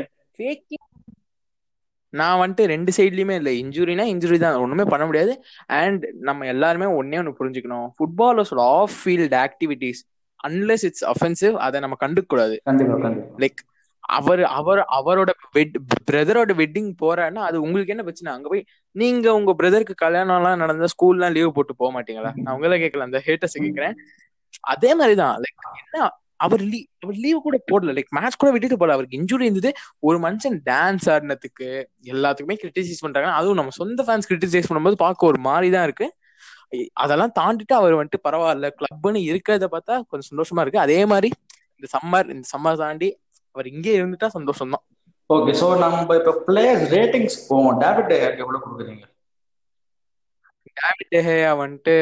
நான் 2.19 2.39
வந்துட்டு 2.41 2.65
ரெண்டு 2.73 2.91
சைட்லயுமே 2.97 3.35
இல்லை. 3.39 3.53
இன்ஜுரினா 3.63 4.05
இன்ஜுரி 4.13 4.37
தான். 4.37 4.55
ஒண்ணுமே 4.55 4.83
பண்ண 4.83 5.05
முடியாது. 5.05 5.33
அண்ட் 5.81 6.05
நம்ம 6.29 6.47
எல்லாருமே 6.53 6.85
ஒன்னே 6.85 7.19
ஒன்று 7.21 7.33
புரிஞ்சுக்கணும். 7.39 7.89
ஃபுட்பாலர்ஸோட 7.97 8.63
off 8.77 8.95
field 9.01 9.35
activities 9.43 10.01
unless 10.47 10.85
it's 10.87 11.05
offensive 11.11 11.57
அதை 11.67 11.79
நம்ம 11.79 11.97
கண்டுக்க 12.05 12.25
கூடாது. 12.27 12.55
லைக் 13.43 13.61
அவர் 14.19 14.41
அவர் 14.59 14.79
அவரோட 14.99 15.31
பிரதரோட 16.11 16.51
வெட்டிங் 16.61 16.89
போறாருன்னா 17.01 17.43
அது 17.49 17.57
உங்களுக்கு 17.61 17.93
என்ன 17.93 18.03
பிரச்சனை? 18.07 18.29
அங்க 18.37 18.49
போய் 18.49 18.63
நீங்க 18.95 19.33
உங்க 19.33 19.51
பிரதருக்கு 19.59 19.93
கல்யாணம் 19.95 20.37
எல்லாம் 20.37 20.57
நடந்தா 20.57 20.87
ஸ்கூல்லாம் 20.93 21.31
லீவ் 21.31 21.55
போட்டு 21.57 21.75
போக 21.75 21.91
மாட்டீங்களா? 21.93 22.31
நான் 22.35 22.55
உங்கள 22.57 22.75
கேட்கல 22.83 23.07
அந்த 23.07 23.21
ஹேட்டர்ஸ் 23.25 23.61
கேக்குறேன் 23.61 23.95
அதே 24.73 24.91
மாதிரிதான். 24.95 25.35
லைக் 25.43 25.69
என்ன 25.83 26.09
அவர் 26.45 26.63
லீவ் 26.71 26.87
அவர் 27.03 27.17
லீவ் 27.23 27.39
கூட 27.47 27.57
போடல. 27.71 27.93
லைக் 27.97 28.11
மேட்ச் 28.17 28.39
கூட 28.41 28.49
விட்டுட்டு 28.55 28.77
போல. 28.81 28.95
அவருக்கு 28.97 29.19
இன்ஜுரி 29.19 29.45
இருந்தது. 29.47 29.71
ஒரு 30.07 30.17
மனுஷன் 30.25 30.57
டான்ஸ் 30.69 31.07
ஆடினதுக்கு 31.13 31.69
எல்லாத்துக்குமே 32.13 32.57
கிரிட்டிசைஸ் 32.63 33.03
பண்றாங்க. 33.05 33.29
அதுவும் 33.39 33.59
நம்ம 33.61 33.75
சொந்த 33.81 34.05
ஃபேன்ஸ் 34.07 34.29
கிரிட்டிசைஸ் 34.31 34.69
பண்ணும்போது 34.69 34.99
பார்க்க 35.05 35.31
ஒரு 35.31 35.41
மாதிரி 35.47 35.69
தான் 35.75 35.87
இருக்கு. 35.89 36.07
அதெல்லாம் 37.03 37.33
தாண்டிட்டு 37.39 37.73
அவர் 37.79 37.97
வந்துட்டு 37.99 38.25
பரவாயில்ல 38.27 38.67
கிளப்னு 38.79 39.21
இருக்கிறத 39.29 39.67
பார்த்தா 39.75 39.95
கொஞ்சம் 40.09 40.29
சந்தோஷமா 40.31 40.63
இருக்கு. 40.65 40.85
அதே 40.85 40.99
மாதிரி 41.13 41.29
இந்த 41.77 41.87
சம்மர் 41.95 42.27
இந்த 42.35 42.45
சம்மர் 42.53 42.81
தாண்டி 42.83 43.09
அவர் 43.55 43.67
இங்கே 43.73 43.93
இருந்துட்டா 43.99 44.27
சந்தோஷம் 44.37 44.73
தான் 44.75 44.85
ஓகே 45.29 45.53
சோ 45.61 45.67
நம்ம 45.81 46.15
இப்ப 46.19 46.31
பிளேயர்ஸ் 46.47 46.85
ரேட்டிங்ஸ் 46.95 47.37
போவோம். 47.49 47.75
டேவிட் 47.83 48.13
எவ்வளவு 48.41 48.63
கொடுக்குறீங்க? 48.63 49.05
டேவிட் 50.79 51.11
டெஹேயா 51.15 51.51
வந்துட்டு 51.61 51.95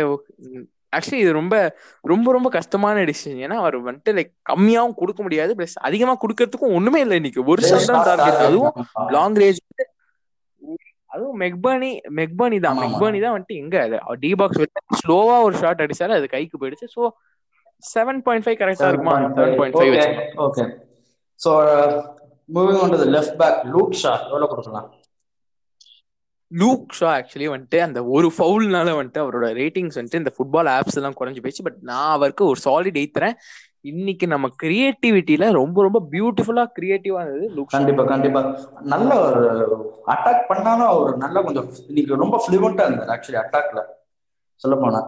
ஆக்சுவலி 0.93 1.21
இது 1.23 1.31
ரொம்ப 1.37 1.55
ரொம்ப 2.03 2.27
ரொம்ப 2.35 2.49
கஷ்டமான 2.55 3.03
டிசிஷன் 3.09 3.41
ஏன்னா 3.45 3.57
அவர் 3.61 3.75
வந்துட்டு 3.87 4.13
லைக் 4.17 4.31
கம்மியாவும் 4.51 4.97
கொடுக்க 5.01 5.19
முடியாது 5.25 5.51
பிளஸ் 5.59 5.75
அதிகமா 5.87 6.13
கொடுக்கறதுக்கும் 6.23 6.75
ஒண்ணுமே 6.77 6.99
இல்லை 7.05 7.17
இன்னைக்கு. 7.21 7.41
ஒரு 7.51 7.61
ஷாட் 7.69 7.89
தான் 7.91 8.05
டார்கெட் 8.09 8.43
அதுவும் 8.47 8.73
லாங் 9.15 9.37
ரேஞ்ச் 9.43 9.61
அதுவும் 11.13 11.37
மெக்பர்னி 11.43 11.91
மெக்பர்னி 12.17 12.57
தான். 12.65 12.77
மெக்பர்னி 12.83 13.19
தான் 13.23 13.33
வந்துட்டு 13.35 13.59
எங்க 13.61 13.75
அது? 13.85 13.97
டி 14.23 14.31
பாக்ஸ் 14.41 14.59
ஸ்லோவா 15.01 15.37
ஒரு 15.45 15.55
ஷாட் 15.61 15.83
அடிச்சாரு 15.85 16.13
அது 16.17 16.27
கைக்கு 16.33 16.59
போயிடுச்சு. 16.61 16.87
சோ 16.95 17.01
செவன் 17.83 18.19
பாயிண்ட் 18.25 18.45
ஃபைவ் 18.45 18.59
கரெக்டா 18.61 18.89
இருக்குமா? 18.91 19.15
Seven 19.37 19.57
point 19.59 19.77
five 19.79 19.95
okay 20.47 20.65
so 21.39 21.51
moving 22.49 22.79
on 22.83 22.93
to 22.95 23.09
left 23.17 23.37
back 23.41 23.59
Luke 23.73 23.95
Shaw 24.03 24.13
எவ்வளோ 24.29 24.49
கொடுக்கலாம்? 24.53 24.87
லூக் 26.51 26.93
ஷா 26.93 27.09
ஆக்சுவலி 27.17 27.47
வந்துட்டு 27.53 27.79
அந்த 27.79 27.99
ஒரு 28.05 28.27
ஃபவுல்னால 28.37 28.93
வந்துட்டு 28.99 29.21
அவரோட 29.23 29.47
ரேட்டிங்ஸ் 29.61 29.97
வந்துட்டு 29.99 30.21
இந்த 30.23 30.31
ஃபுட்பால் 30.37 30.69
ஆப்ஸ் 30.75 30.97
எல்லாம் 30.99 31.17
குறைஞ்சு 31.19 31.41
போயிடுச்சு 31.41 31.65
பட் 31.67 31.81
நான் 31.89 32.11
அவருக்கு 32.11 32.43
ஒரு 32.45 32.59
சாலிட் 32.65 32.99
எயிட் 33.01 33.17
தரேன். 33.17 33.35
இன்னைக்கு 33.81 34.25
நம்ம 34.27 34.47
கிரியேட்டிவிட்டியில 34.63 35.51
ரொம்ப 35.51 35.81
ரொம்ப 35.81 35.99
பியூட்டிஃபுல்லா 36.11 36.65
கிரியேட்டிவா 36.79 37.21
இருந்தது 37.25 37.65
கண்டிப்பா 37.75 38.03
கண்டிப்பா. 38.03 38.41
நல்ல 38.93 39.09
ஒரு 39.21 39.43
அட்டாக் 40.13 40.43
பண்ணாலும் 40.47 40.89
அவர் 40.93 41.13
நல்ல 41.17 41.41
கொஞ்சம் 41.41 41.69
இன்னைக்கு 41.87 42.21
ரொம்ப 42.23 42.37
ஃப்ளூவெண்டா 42.43 42.85
இருந்தார் 42.87 43.13
ஆக்சுவலி 43.15 43.41
அட்டாக்ல 43.43 43.83
சொல்ல 44.61 44.75
போனா 44.75 45.01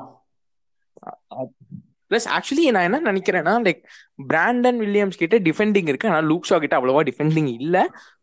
பிளஸ் 2.12 2.30
ஆக்சுவலி 2.38 2.64
நான் 2.76 2.88
என்ன 2.88 3.12
நினைக்கிறேன்னா 3.12 3.52
லைக் 3.68 3.82
பிராண்டன் 4.30 4.80
வில்லியம்ஸ் 4.84 5.20
கிட்ட 5.22 5.36
டிஃபெண்டிங் 5.40 5.90
இருக்கு. 5.92 6.10
ஆனா 6.10 6.20
லூக் 6.30 6.50
ஷா 6.50 6.58
கிட்ட 6.58 6.76
அவ்வளவா 6.80 7.02
டிஃபெண்டிங் 7.10 7.48
இல்ல. 7.60 7.78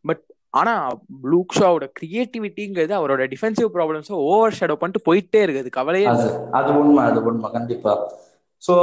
பட் 0.08 0.22
ஆனா 0.54 0.74
லூக் 1.24 1.56
ஷாவோட 1.58 1.86
கிரியேட்டிவிட்டிங்கிறது 1.98 2.92
அவரோட 2.92 3.22
டிஃபென்சிவ் 3.32 3.68
ப்ராப்ளம்ஸ் 3.74 4.10
ஓவர் 4.26 4.56
ஷேடோ 4.58 4.76
பண்ணிட்டு 4.80 5.06
போயிட்டே 5.08 5.40
இருக்குது 5.46 5.70
கவலையே 5.70 6.08
அது 6.58 6.70
உண்மை 6.80 7.02
அது 7.04 7.20
உண்மை 7.22 7.50
கண்டிப்பா. 7.50 7.92
ஸோ 8.62 8.74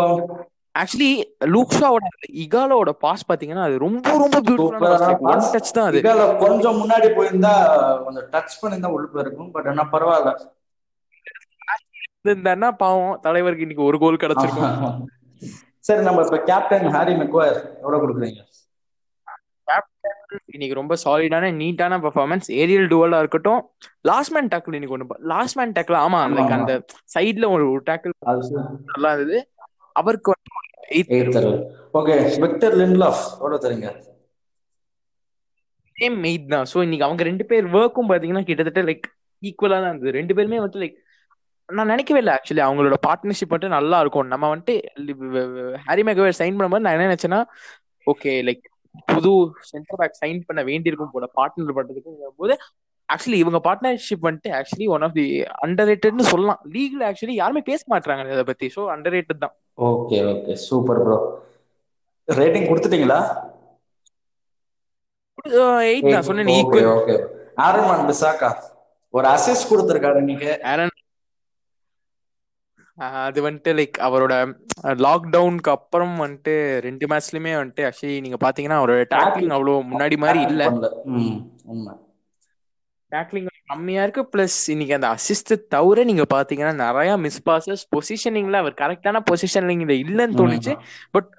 ஆக்சுவலி 0.75 1.11
லூக் 1.53 1.75
ஷாவோட 1.75 2.05
இகாலோட 2.43 2.91
பாஸ் 3.03 3.27
பாத்தீங்கன்னா 3.29 3.65
அது 3.67 3.75
ரொம்ப 3.77 4.05
ரொம்ப 4.15 4.39
பியூட்டிஃபுல்லான 4.47 5.11
டச் 5.53 5.71
தான் 5.71 5.87
அது. 5.89 6.01
கொஞ்சம் 6.43 6.79
முன்னாடி 6.81 7.07
போயிருந்தா 7.17 7.53
கொஞ்சம் 8.05 8.27
டச் 8.33 8.59
பண்ணியிருந்தா 8.61 8.93
உள்ள 8.95 9.07
போயிருக்கும் 9.13 9.51
பட் 9.55 9.69
ஆனா 9.73 9.85
பரவாயில்ல. 9.93 10.33
இருந்தாருன்னா 12.25 12.69
பாவம் 12.81 13.19
தலைவருக்கு 13.21 13.65
இன்னைக்கு 13.65 13.87
ஒரு 13.89 13.97
கோல் 13.99 14.21
கிடைச்சிருக்கும். 14.23 14.75
சரி 15.85 16.03
நம்ம 16.07 16.21
இப்ப 16.25 16.37
கேப்டன் 16.49 16.87
ஹாரி 16.95 17.13
மெக்வயர் 17.19 17.59
எவ்வளவு 17.81 18.01
கொடுக்குறீங்க? 18.03 18.41
இன்னைக்கு 20.55 20.77
ரொம்ப 20.79 20.93
சாலிடான 21.03 21.49
நீட்டான 21.61 21.99
பெர்ஃபார்மன்ஸ் 22.05 22.47
ஏரியல் 22.61 22.87
டுவலா 22.93 23.19
இருக்கட்டும். 23.23 23.61
லாஸ்ட் 24.09 24.33
மேன் 24.35 24.49
டேக்கிள் 24.53 24.75
இன்னைக்கு 24.77 24.95
ஒன்று 24.97 25.17
லாஸ்ட் 25.33 25.57
மேன் 25.59 25.75
டேக்கிள் 25.77 25.97
ஆமா 26.03 26.19
லைக் 26.37 26.55
அந்த 26.57 26.73
சைடுல 27.15 27.49
ஒரு 27.55 27.65
டேக்கிள் 27.89 28.13
நல்லா 28.93 29.11
இருந்தது. 29.15 29.39
அவருக்கு 30.01 30.33
வந்து 30.33 30.51
ஓகே 31.99 32.15
விக்டர் 32.43 32.75
லிண்ட்லாஃப் 32.81 33.23
எவ்வளவு 33.39 33.63
தரீங்க? 33.65 33.89
சேம் 35.95 36.17
எயிட் 36.29 36.51
தான். 36.53 36.67
ஸோ 36.71 36.77
இன்னைக்கு 36.85 37.07
அவங்க 37.07 37.23
ரெண்டு 37.31 37.43
பேர் 37.49 37.71
ஒர்க்கும் 37.77 38.09
பாத்தீங்கன்னா 38.11 38.45
கிட்டத்தட்ட 38.49 38.81
லைக் 38.89 39.05
ஈக்குவலா 39.43 39.77
தான் 39.83 39.91
இருந்தது. 39.91 40.17
ரெண்டு 40.19 40.35
பேருமே 40.37 40.59
வந்து 40.65 40.81
லைக் 40.83 40.97
நான் 41.69 41.91
நினைக்கவே 41.93 42.19
இல்லை 42.21 42.33
ஆக்சுவலி 42.37 42.63
அவங்களோட 42.65 42.97
பார்ட்னர்ஷிப் 43.05 43.51
வந்துட்டு 43.53 43.75
நல்லா 43.77 43.97
இருக்கும். 44.03 44.27
நம்ம 44.33 44.49
வந்துட்டு 44.53 44.73
ஹாரி 45.85 46.03
மெகவேர் 46.09 46.39
சைன் 46.41 46.57
பண்ணும்போது 46.57 46.85
நான் 46.85 46.95
என்ன 46.97 47.07
நினைச்சேன்னா 47.09 47.39
ஓகே 48.07 48.31
லைக் 48.47 48.65
புது 49.11 49.33
சென்டர் 49.71 49.99
பேக் 50.01 50.19
சைன் 50.21 50.41
பண்ண 50.49 50.63
வேண்டியிருக்கும் 50.71 51.13
போல 51.15 51.27
பார்ட்னர் 51.39 51.77
பண்றதுக்கு 51.77 52.33
போது 52.41 52.55
ஆக்சுவலி 53.09 53.39
இவங்க 53.43 53.59
பார்ட்னர்ஷிப் 53.65 54.27
வந்துட்டு 54.27 54.51
actually 54.59 54.85
one 54.95 55.03
of 55.07 55.15
the 55.17 55.25
under 55.65 55.89
ரேட்டட்னு 55.89 56.25
சொல்லலாம் 56.31 56.61
லீக்ல 56.75 57.03
ஆக்சுவலி 57.09 57.35
யாருமே 57.41 57.61
பேச 57.69 57.81
மாட்டாங்க 57.93 58.35
இதை 58.35 58.45
பத்தி. 58.49 58.67
ஸோ 58.75 58.83
அண்டர் 58.93 59.15
ரேட்டட் 59.15 59.43
தான். 59.43 59.53
Okay 59.89 60.19
okay 60.31 60.55
super 60.67 61.01
bro 61.03 61.17
rating 62.27 62.69
கொடுத்துட்டீங்களா? 62.69 63.19
எயிட் 65.89 66.09
நான் 66.13 66.27
சொன்னேன் 66.29 66.53
ஈக்குவல் 66.57 67.21
ஆரன் 67.65 68.07
பிசாக்கா 68.09 68.49
ஒரு 69.13 69.27
அசிஸ்ட் 69.33 69.69
கொடுத்துருக்காரு 69.71 70.21
இன்னைக்கு. 70.23 70.49
ஆரன் 70.71 70.94
அது 72.97 73.39
வந்துட்டு 73.49 73.71
லைக் 73.77 73.97
அவரோட 74.07 74.33
லாக்டவுனுக்கு 75.05 75.69
அப்புறம் 75.69 76.13
வந்துட்டு 76.19 76.53
ரெண்டு 76.79 77.05
மேட்ச்லயுமே 77.07 77.53
வந்துட்டு 77.59 77.83
ஆக்சுவலி 77.87 78.17
நீங்க 78.21 78.37
பாத்தீங்கன்னா 78.43 78.77
அவரோட 78.81 79.01
டேக்லிங் 79.15 79.55
அவ்வளவு 79.55 79.83
முன்னாடி 79.83 80.17
மாதிரி 80.17 80.41
இல்ல. 80.41 80.63
டேக்லிங் 83.11 83.49
கம்மியா 83.65 84.03
இருக்கு. 84.03 84.23
பிளஸ் 84.33 84.57
இன்னைக்கு 84.67 84.93
அந்த 84.93 85.07
அசிஸ்ட் 85.07 85.53
தவிர 85.67 86.03
நீங்க 86.03 86.25
பாத்தீங்கன்னா 86.33 86.73
நிறைய 86.75 87.17
மிஸ் 87.17 87.41
பாசஸ் 87.49 87.83
பொசிஷனிங்ல 87.95 88.59
அவர் 88.63 88.79
கரெக்டான 88.81 89.21
பொசிஷனிங்ல 89.31 89.95
இல்லைன்னு 90.03 90.39
தோணுச்சு. 90.41 90.73
பட் 91.11 91.29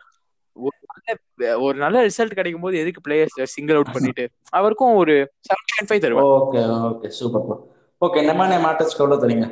ஒரு 0.56 0.76
நல்ல 0.90 1.16
ஒரு 1.60 1.78
நல்ல 1.78 1.96
ரிசல்ட் 2.06 2.34
கிடைக்கும் 2.34 2.60
போது 2.60 2.76
எதுக்கு 2.78 3.00
பிளேயர்ஸ் 3.06 3.54
சிங்கிள் 3.54 3.74
அவுட் 3.74 3.92
பண்ணிட்டு? 3.92 4.24
அவருக்கும் 4.50 4.94
ஒரு 4.94 5.14
செவன் 5.48 5.66
பாயிண்ட் 5.70 5.90
ஃபைவ் 5.90 6.04
தருவேன் 6.04 6.28
okay 6.36 6.60
okay 6.90 7.08
super 7.18 7.44
bro 7.46 7.56
okay 8.02 8.22
Nemanja 8.28 8.58
மாட்டஸ்க்கு 8.64 9.02
எவ்வளவு 9.04 9.22
தரீங்க 9.24 9.46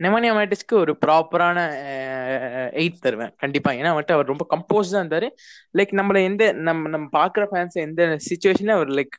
நெமானியா 0.00 0.32
மேட்டிஸ்க்கு 0.36 0.74
ஒரு 0.76 0.92
ப்ராப்பரான 1.04 1.58
எயிட் 2.80 3.00
தருவேன். 3.00 3.32
கண்டிப்பா. 3.36 3.70
ஏன்னா 3.72 3.90
வந்துட்டு 3.92 4.16
அவர் 4.16 4.26
ரொம்ப 4.26 4.44
கம்போஸ்டா 4.52 5.00
இருந்தாரு. 5.02 5.28
லைக் 5.78 5.92
நம்மள 6.00 6.18
எந்த 6.22 6.44
நம்ம 6.68 6.88
நம்ம 6.88 7.06
பாக்குற 7.18 7.44
ஃபேன்ஸ் 7.52 7.78
எந்த 7.86 8.02
சுச்சுவேஷன்ல 8.28 8.76
அவர் 8.78 8.92
லைக் 8.98 9.16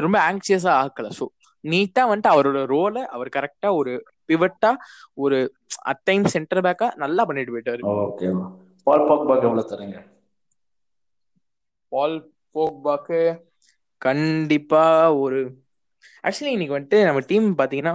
ரொம்ப 0.00 0.18
ஆங்ஷியஸா 0.28 0.72
ஆக்கல. 0.82 1.08
ஸோ 1.18 1.26
நீட்டா 1.64 2.02
வந்துட்டு 2.10 2.34
அவரோட 2.34 2.60
ரோலை 2.74 3.02
அவர் 3.14 3.28
கரெக்டா 3.36 3.70
ஒரு 3.80 3.92
பிவட்டா 4.28 4.70
ஒரு 5.16 5.38
அட் 5.90 6.04
டைம் 6.04 6.24
சென்டர் 6.34 6.64
பேக்கா 6.66 6.88
நல்லா 6.96 7.22
பண்ணிட்டு 7.28 7.54
போயிட்டாரு. 7.54 7.82
ஓகே 7.94 8.28
பால் 8.86 9.06
பாக்பாக்கு 9.08 9.46
எவ்வளவு 9.48 9.70
தரீங்க? 9.72 9.98
பால் 11.92 12.16
போக்பாக்கு 12.54 13.20
கண்டிப்பா 14.02 14.84
ஒரு 15.22 15.40
ஆக்சுவலி 16.24 16.54
இன்னைக்கு 16.54 16.76
வந்துட்டு 16.76 16.98
நம்ம 17.06 17.20
டீம் 17.30 17.48
பாத்தீங்கன்னா 17.58 17.94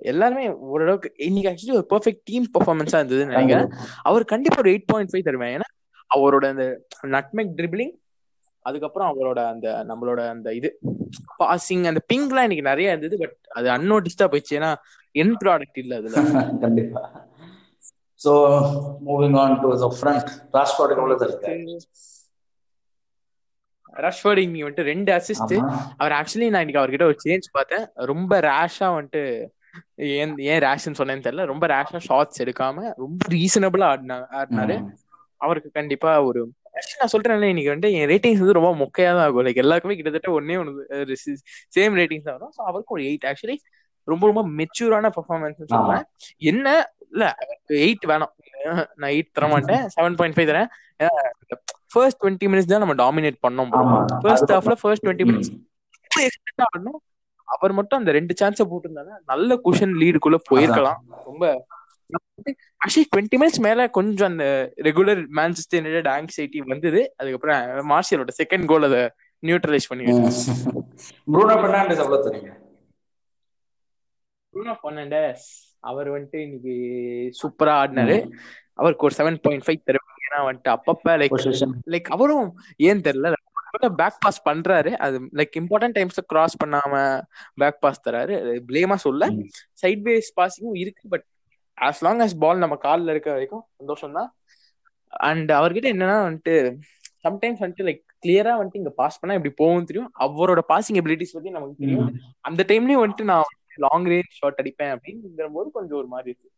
எல்லாருமே 0.00 0.50
ஓரளவுக்கு 0.50 1.12
இன்னைக்கு 1.16 1.50
ஆக்சுவலி 1.50 1.76
ஒரு 1.76 1.86
பெர்ஃபெக்ட் 1.90 2.20
டீம் 2.24 2.46
பெர்ஃபார்மன்ஸா 2.58 2.98
இருந்ததுன்னு 3.00 3.26
நினைக்கிறேன். 3.26 3.70
அவர் 4.02 4.24
கண்டிப்பா 4.24 4.58
ஒரு 4.58 4.70
எயிட் 4.70 4.86
பாயிண்ட் 4.86 5.10
ஃபைவ் 5.12 5.22
தருவேன். 5.22 5.58
ஏன்னா 5.58 5.68
அவரோட 6.14 6.44
அந்த 6.48 6.82
நட்மெக் 7.02 7.52
ட்ரிபிளிங் 7.56 7.94
அதுக்கப்புறம் 8.60 9.08
அவரோட 9.12 9.46
அந்த 9.46 9.84
நம்மளோட 9.88 10.28
அந்த 10.28 10.54
இது 10.54 10.78
பாசிங் 11.38 11.86
அந்த 11.86 12.00
பிங்க்லாம் 12.12 12.46
இன்னைக்கு 12.46 12.62
நிறைய 12.62 12.90
இருந்தது 12.90 13.18
பட் 13.18 13.36
அது 13.48 13.68
அன்னோட்டிஸ்டா 13.68 14.24
போயிடுச்சு. 14.24 14.50
ஏன்னா 14.50 14.74
என் 15.12 15.36
ப்ராடக்ட் 15.44 15.78
இல்ல 15.78 15.96
அதுல. 15.96 16.14
கண்டிப்பா. 16.60 17.22
So 18.24 18.32
moving 19.06 19.36
on 19.36 19.60
to 19.60 19.70
the 19.78 19.88
front 20.00 20.28
எவ்வளவு 20.90 21.20
தரீங்க 21.20 21.40
ரஷ்வர்ட் 21.40 22.13
இன்னைக்கு 23.98 24.66
வந்துட்டு 24.66 24.88
ரெண்டு 24.92 25.10
அசிஸ்ட். 25.16 25.54
அவர் 26.00 26.14
ஆக்சுவலி 26.20 26.48
நான் 26.52 26.64
இன்னைக்கு 26.64 26.82
அவர்கிட்ட 26.82 27.06
ஒரு 27.10 27.18
சேஞ்ச் 27.24 27.46
பார்த்தேன். 27.56 27.84
ரொம்ப 28.12 28.40
ரேஷா 28.48 28.88
வந்துட்டு 28.96 29.22
ஏன் 30.18 30.34
ஏன் 30.50 30.62
ரேஷ்னு 30.66 30.98
சொன்னேன்னு 31.00 31.24
தெரியல. 31.26 31.44
ரொம்ப 31.52 31.64
ரேஷா 31.74 32.00
ஷார்ட்ஸ் 32.08 32.42
எடுக்காம 32.44 32.84
ரொம்ப 33.04 33.20
ரீசனபிளா 33.36 33.88
ஆடினா 33.92 34.18
ஆடினாரு. 34.40 34.76
அவருக்கு 35.44 35.70
கண்டிப்பா 35.78 36.10
ஒரு 36.28 36.42
நான் 37.00 37.10
சொல்றேன்ல 37.12 37.48
இன்னைக்கு 37.52 37.72
வந்து 37.74 37.88
என் 37.96 38.08
ரேட்டிங்ஸ் 38.12 38.40
வந்து 38.42 38.56
ரொம்ப 38.58 38.70
மொக்கையா 38.82 39.10
தான் 39.16 39.24
இருக்கும். 39.26 39.46
லைக் 39.48 39.60
எல்லாருக்குமே 39.62 39.96
கிட்டத்தட்ட 39.98 40.30
ஒன்னே 40.38 40.56
ஒன்று 40.62 41.16
சேம் 41.76 41.98
ரேட்டிங்ஸ் 42.00 42.26
தான் 42.28 42.36
வரும். 42.38 42.52
ஸோ 42.56 42.62
அவருக்கு 42.70 42.94
ஒரு 42.96 43.04
எயிட் 43.10 43.26
ஆக்சுவலி 43.30 43.56
ரொம்ப 44.08 44.24
ரொம்ப 44.30 44.42
மெச்சூரான 44.60 45.10
பெர்ஃபார்மன்ஸ் 45.16 45.60
சொல்லுவேன். 45.74 46.04
என்ன? 46.50 46.68
இல்ல 47.12 47.24
எயிட் 47.84 48.06
வேணாம். 48.10 48.32
நான் 49.00 49.12
எயிட் 49.14 49.34
தர 49.38 49.46
மாட்டேன். 49.54 49.84
செவன் 49.96 50.18
பாயிண்ட் 50.20 50.36
ஃபைவ் 50.38 50.50
தரேன். 50.52 50.68
ஃபர்ஸ்ட் 51.94 52.20
டுவெண்ட்டி 52.22 52.46
மினிட்ஸ் 52.52 52.70
தான் 52.72 52.84
நம்ம 52.84 52.96
டாமினேட் 53.04 53.38
பண்ணோம். 53.46 53.70
ஃபர்ஸ்ட் 54.24 54.52
ஹாஃப்ல 54.56 54.76
ஃபர்ஸ்ட் 54.82 55.04
டுவெண்ட்டி. 55.06 55.26
மினிட்ஸ் 55.30 55.52
ஆடணும் 56.66 56.98
அவர் 57.48 57.72
மட்டும் 57.78 57.98
அந்த 58.00 58.10
ரெண்டு 58.16 58.34
சான்ஸை 58.40 58.64
போட்டிருந்தாங்க 58.72 59.14
நல்ல 59.30 59.56
குஷன் 59.66 59.94
லீடுக்குள்ள 60.02 60.38
போயிருக்கலாம். 60.50 61.00
ரொம்ப 61.30 61.44
ஆக்சுவலி 62.84 63.06
டுவெண்ட்டி 63.12 63.36
மினிட்ஸ் 63.40 63.60
மேல 63.66 63.86
கொஞ்சம் 63.98 64.30
அந்த 64.32 64.46
ரெகுலர் 64.86 65.20
மேன்செஸ்டர் 65.38 65.78
யுனைடெட் 65.80 66.08
ஆங்ஸைட்டி 66.14 66.58
வந்தது. 66.72 67.00
அதுக்கப்புறம் 67.20 67.88
மார்ஷியலோட 67.92 68.32
செகண்ட் 68.40 68.66
கோல் 68.72 68.88
அதை 68.88 69.02
நியூட்ரலைஸ் 69.42 69.88
பண்ணி 69.90 70.04
ப்ரூனோ 71.32 71.54
பெர்னாண்டஸ் 71.62 72.02
எவ்வளவு 72.04 72.26
தரீங்க? 72.26 72.50
ப்ரூனோ 74.54 74.74
ஃபெர்னாண்டஸ் 74.80 75.46
அவர் 75.90 76.08
வந்துட்டு 76.14 76.38
இன்னைக்கு 76.46 76.74
சூப்பரா 77.40 77.72
ஆடினாரு. 77.80 78.16
அவருக்கு 78.78 79.06
ஒரு 79.06 79.14
செவன் 79.18 79.40
பாயிண்ட் 79.42 79.64
ஃபைவ் 79.66 79.80
தருவாங்க 79.88 80.22
ஏன்னா 80.26 80.40
வந்துட்டு 80.48 80.70
அப்பப்ப 80.76 81.16
லைக் 81.22 81.34
லைக் 81.94 82.08
அவரும் 82.16 82.48
ஏன் 82.76 83.04
தெரியல 83.08 83.32
பேக் 84.00 84.18
பாஸ் 84.20 84.40
பண்றாரு. 84.48 84.90
அது 85.04 85.16
லைக் 85.38 85.54
இம்பார்ட்டன்ட் 85.60 85.96
டைம்ஸ் 85.98 86.20
கிராஸ் 86.26 86.54
பண்ணாம 86.62 87.20
பேக் 87.54 87.80
பாஸ் 87.80 88.08
தராரு. 88.08 88.34
பிளேமா 88.68 88.94
சொல்ல. 88.94 89.28
சைட் 89.72 90.02
பேஸ் 90.06 90.28
பாசிங்கும் 90.40 90.78
இருக்கு 90.82 91.08
but 91.08 91.24
as 91.78 92.02
long 92.02 92.20
as 92.20 92.32
ball 92.42 92.58
நம்ம 92.58 92.78
கால்ல 92.82 93.10
இருக்க 93.10 93.30
வரைக்கும் 93.32 93.64
சந்தோஷம் 93.76 94.12
தான் 94.12 94.28
அண்ட் 95.28 95.50
அவர்கிட்ட 95.52 95.88
என்னன்னா 95.94 96.18
வந்துட்டு 96.26 96.54
சம்டைம்ஸ் 97.26 97.62
வந்துட்டு 97.64 97.86
லைக் 97.88 98.02
கிளியரா 98.26 98.52
வந்துட்டு 98.60 98.80
இங்க 98.82 98.90
பாஸ் 98.90 99.18
பண்ணா 99.20 99.36
இப்படி 99.38 99.54
போகும் 99.54 99.84
தெரியும். 99.84 100.10
அவரோட 100.24 100.60
பாசிங் 100.72 100.98
எபிலிட்டிஸ் 101.00 101.34
பத்தி 101.36 101.50
நமக்கு 101.50 101.74
தெரியும். 101.78 102.10
அந்த 102.40 102.64
டைம்லயும் 102.68 103.02
வந்துட்டு 103.04 103.24
நான் 103.32 103.50
லாங் 103.76 104.06
ரேஞ்ச் 104.12 104.38
ஷாட் 104.40 104.60
அடிப்பேன் 104.62 104.92
அப்படிங்கிற 104.96 105.48
போது 105.52 105.70
கொஞ்சம் 105.70 105.98
ஒரு 105.98 106.06
மாதிரி 106.06 106.28
இருக்கு. 106.32 106.50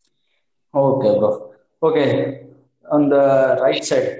ஓகே 0.74 1.10
ப்ரோ 1.18 1.30
ஓகே 1.82 2.04
அந்த 2.86 3.14
ரைட் 3.62 3.88
சைடு 3.90 4.10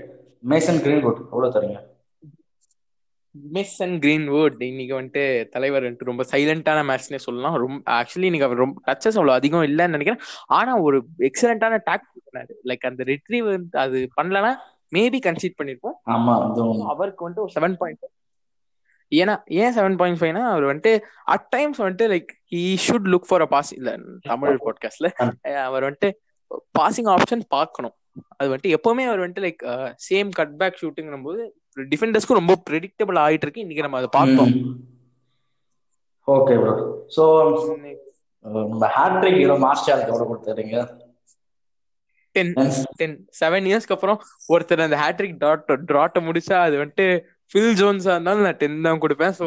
மேசன் 0.49 0.81
கிரீன்வுட் 0.85 1.21
எவ்வளவு 1.27 1.55
தரீங்க? 1.55 1.79
அண்ட் 3.85 3.97
கிரீன்வுட் 4.05 4.63
இன்னைக்கு 4.63 4.95
வந்துட்டு 5.01 5.23
தலைவர் 5.49 5.83
வந்துட்டு 5.83 6.09
ரொம்ப 6.11 6.25
சைலண்டான 6.33 6.83
மேட்ச்னே 6.91 7.21
சொல்லலாம். 7.27 7.57
ரொம்ப 7.65 7.79
ஆக்சுவலி 7.93 8.29
இன்னைக்கு 8.31 8.49
அவர் 8.49 8.63
ரொம்ப 8.65 8.77
டச்சஸ் 8.87 9.19
அவ்வளவு 9.19 9.39
அதிகம் 9.39 9.63
இல்லைன்னு 9.63 9.95
நினைக்கிறேன். 9.97 10.23
ஆனா 10.59 10.75
ஒரு 10.81 10.99
எக்ஸலண்டான 11.19 11.79
டாக் 11.85 12.07
பண்ணாரு. 12.27 12.53
லைக் 12.65 12.87
அந்த 12.91 13.05
ரிட்ரீவ் 13.05 13.49
அது 13.85 14.01
பண்ணலன்னா 14.21 14.53
மேபி 14.93 15.21
கன்சீட் 15.27 15.59
பண்ணிருப்போம். 15.61 15.97
ஆமா 16.07 16.35
அவருக்கு 16.87 17.29
வந்துட்டு 17.29 17.45
ஒரு 17.47 17.55
செவன் 17.55 17.79
பாயிண்ட் 17.79 18.07
ஏன்னா 19.13 19.35
ஏன் 19.63 19.75
செவன் 19.77 19.97
பாயிண்ட் 19.97 20.21
ஃபைவ்னா 20.21 20.45
அவர் 20.53 20.65
வந்துட்டு 20.65 20.93
அட் 21.25 21.49
டைம்ஸ் 21.49 21.83
வந்துட்டு 21.83 22.07
like 22.13 22.31
he 22.53 22.63
should 22.87 23.11
look 23.13 23.29
for 23.29 23.41
a 23.41 23.47
pass 23.47 23.71
இல்ல 23.73 23.91
தமிழ் 24.23 24.57
பாட்காஸ்ட்ல 24.65 25.09
அவர் 25.65 25.85
வந்துட்டு 25.85 26.09
பாசிங் 26.79 27.11
ஆப்ஷன் 27.15 27.45
பார்க்கணும். 27.57 27.95
அது 28.39 28.49
வந்துட்டு 28.51 28.75
எப்பவுமே 28.77 29.05
அவர் 29.09 29.23
வந்துட்டு 29.23 29.45
like 29.47 29.63
same 30.09 30.29
cut 30.39 30.55
back 30.61 30.81
shooting 30.83 31.25
போது 31.29 31.43
டிஃபெண்டர்ஸ்க்கும் 31.93 32.41
ரொம்ப 32.41 32.55
ப்ரெடிக்டபிள் 32.69 33.19
ஆயிட்டு 33.25 33.47
இருக்கு 33.47 33.65
இன்னைக்கு 33.65 33.87
நம்ம 33.87 33.99
அதை 34.03 34.11
பார்த்தோம். 34.19 34.53
ஓகே 36.29 36.55
ப்ரோ 36.63 36.75
சோ 37.17 37.25
நம்ம 38.45 38.89
ஹேட்ரிக் 38.97 39.41
ஹீரோ 39.43 39.57
மாஸ்டர் 39.67 40.07
எவ்வளவு 40.11 40.31
கொடுத்துறீங்க 40.31 40.79
டென் 42.35 42.53
டென் 43.01 43.15
செவன் 43.41 43.67
இயர்ஸ்க்கு 43.69 43.95
அப்புறம் 43.97 44.19
ஒருத்தர் 44.55 44.87
அந்த 44.87 44.97
ஹேட்ரிக் 45.03 45.39
டாட் 45.45 45.71
ட்ராட்டை 45.91 46.21
முடிச்சா 46.27 46.57
அது 46.67 46.75
வந்துட்டு 46.83 47.07
ஃபில் 47.51 47.77
ஜோன்ஸா 47.81 48.13
இருந்தாலும் 48.15 48.47
நான் 48.47 48.59
டென் 48.63 48.85
தான் 48.87 49.01
கொடுப்பேன். 49.03 49.35
ஸோ 49.39 49.47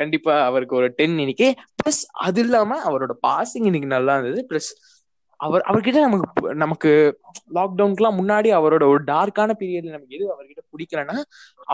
கண்டிப்பா 0.00 0.32
அவருக்கு 0.48 0.74
ஒரு 0.80 0.88
டென் 0.98 1.16
இன்னைக்கு. 1.24 1.48
பிளஸ் 1.78 2.00
அது 2.26 2.42
இல்லாம 2.44 2.78
அவரோட 2.88 3.14
பாசிங் 3.26 3.66
இன்னைக்கு 3.70 3.88
நல்லா 3.96 4.14
இருந்தது. 4.18 4.42
பிளஸ் 4.50 4.70
அவர் 5.40 5.62
அவர்கிட்ட 5.70 5.98
நமக்கு 6.06 6.54
நமக்கு 6.62 6.90
லாக்டவுனுக்குலாம் 7.56 8.18
முன்னாடி 8.20 8.48
அவரோட 8.58 8.84
ஒரு 8.92 9.02
டார்க்கான 9.10 9.54
பீரியட்ல 9.60 9.94
நமக்கு 9.96 10.16
எது 10.16 10.24
அவர்கிட்ட 10.34 10.62
பிடிக்கலன்னா 10.72 11.16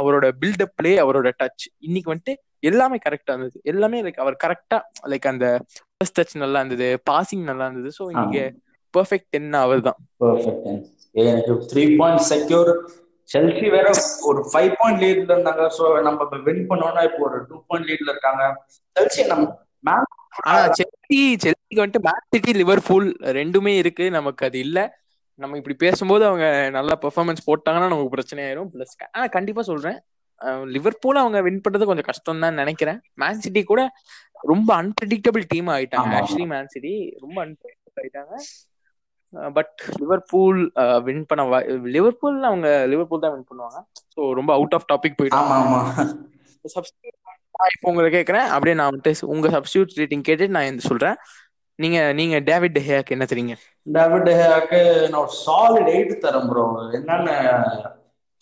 அவரோட 0.00 0.26
பில்டப் 0.42 0.74
பிளே 0.76 0.92
அவரோட 1.04 1.30
டச் 1.40 1.66
இன்னைக்கு 1.86 2.12
வந்துட்டு 2.12 2.34
எல்லாமே 2.70 2.98
கரெக்டா 3.06 3.32
இருந்தது. 3.32 3.58
எல்லாமே 3.64 3.98
லைக் 4.04 4.20
அவர் 4.24 4.36
கரெக்டா 4.44 4.78
லைக் 5.12 5.26
அந்த 5.32 5.46
ஃபர்ஸ்ட் 5.94 6.18
டச் 6.18 6.36
நல்லா 6.44 6.60
இருந்தது 6.60 6.88
பாசிங் 7.10 7.44
நல்லா 7.50 7.64
இருந்தது. 7.68 7.90
ஸோ 7.98 8.04
இன்னைக்கு 8.14 8.44
பெர்ஃபெக்ட் 8.94 9.30
டென் 9.34 9.56
அவர் 9.62 9.82
தான் 9.88 9.98
பெர்ஃபெக்ட் 10.24 10.68
எனக்கு 11.22 11.54
த்ரீ 11.72 11.84
பாயிண்ட் 12.00 12.24
செக்யூர் 12.30 12.70
செல்சி 13.28 13.66
வேற 13.74 13.88
ஒரு 14.28 14.40
ஃபைவ் 14.50 14.72
பாயிண்ட் 14.80 15.02
லீட்ல 15.02 15.30
இருந்தாங்க. 15.34 15.64
ஸோ 15.76 15.84
நம்ம 16.08 16.40
வின் 16.48 16.64
பண்ணோம்னா 16.70 17.04
இப்போ 17.08 17.22
ஒரு 17.28 17.38
டூ 17.50 17.58
பாயிண்ட் 17.68 17.88
லீட்ல 17.90 18.10
இருக்காங்க. 18.14 18.42
செல்சி 18.96 19.22
நம்ம 19.32 19.44
செல்சி 20.78 21.18
செல்சிக்கு 21.44 21.80
வந்துட்டு 21.82 22.06
மேன் 22.08 22.24
சிட்டி 22.34 22.52
லிவர்பூல் 22.60 23.08
ரெண்டுமே 23.38 23.72
இருக்கு. 23.82 24.04
நமக்கு 24.18 24.42
அது 24.48 24.58
இல்ல. 24.66 24.78
நம்ம 25.42 25.56
இப்படி 25.60 25.76
பேசும்போது 25.84 26.24
அவங்க 26.30 26.46
நல்லா 26.76 26.94
பெர்ஃபார்மன்ஸ் 27.04 27.46
போட்டாங்கன்னா 27.46 27.88
நமக்கு 27.92 28.14
பிரச்சனை 28.16 28.40
ஆயிரும் 28.48 28.68
பிளஸ் 28.74 28.94
ஆனா 29.14 29.26
கண்டிப்பா 29.36 29.62
சொல்றேன். 29.70 29.98
லிவர்பூல் 30.74 31.22
அவங்க 31.22 31.38
வின் 31.46 31.62
பண்றது 31.64 31.88
கொஞ்சம் 31.88 32.08
கஷ்டம் 32.08 32.42
தான் 32.44 32.60
நினைக்கிறேன். 32.60 32.98
மேன் 33.22 33.42
சிட்டி 33.44 33.62
கூட 33.72 33.82
ரொம்ப 34.50 34.70
அன்பிரடிக்டபிள் 34.82 35.44
டீம் 35.52 35.68
ஆயிட்டாங்க. 35.74 36.12
ஆக்சுவலி 36.20 36.46
மேன் 36.52 36.70
சிட்டி 36.74 36.94
ரொம்ப 37.24 37.36
அன்பிரடிக்டபிள் 37.44 38.02
ஆயிட்டாங்க. 38.02 38.34
பட் 39.56 39.76
லிவர்பூல் 40.00 40.60
வின் 41.06 41.24
பண்ண 41.30 41.62
லிவர்பூல் 41.96 42.36
அவங்க 42.50 42.68
லிவர்பூல் 42.92 43.24
தான் 43.24 43.34
வின் 43.36 43.48
பண்ணுவாங்க. 43.50 43.80
ஸோ 44.14 44.30
ரொம்ப 44.40 44.52
அவுட் 44.58 44.76
ஆஃப் 44.78 44.88
டாபிக் 44.92 45.18
போயிட்டாங்க 45.20 45.52
இப்போ 47.74 47.88
உங்களை 47.90 48.08
கேட்கறேன். 48.14 48.48
அப்படியே 48.54 48.74
நான் 48.78 48.90
வந்துட்டு 48.90 49.24
உங்க 49.34 49.48
சப்ஸ்டியூட் 49.48 49.98
ரேட்டிங் 50.00 50.24
கேட்டு 50.28 50.48
நான் 50.48 50.86
சொல்றேன். 50.88 51.16
நீங்க 51.78 51.98
நீங்க 52.12 52.36
டேவிட் 52.40 52.76
டெஹியாக்கு 52.78 53.14
என்ன 53.16 53.24
தெரியுங்க? 53.30 53.54
டேவிட் 53.96 54.26
டெஹியாக்கு 54.28 54.80
நான் 55.08 55.30
சாலிட் 55.44 55.90
எயிட் 55.94 56.12
தரேன் 56.24 56.48
ப்ரோ 56.50 56.64
என்னன்னு 56.98 57.34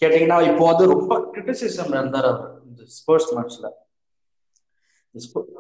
கேட்டீங்கன்னா 0.02 0.38
இப்போ 0.50 0.64
வந்து 0.70 0.86
ரொம்ப 0.94 1.12
கிரிட்டிசிசம் 1.34 1.92
இருந்தார் 1.94 2.28
அவர் 2.32 2.50
இந்த 2.68 2.82
ஸ்போர்ட்ஸ் 2.96 3.32
மேட்ச்ல 3.36 3.68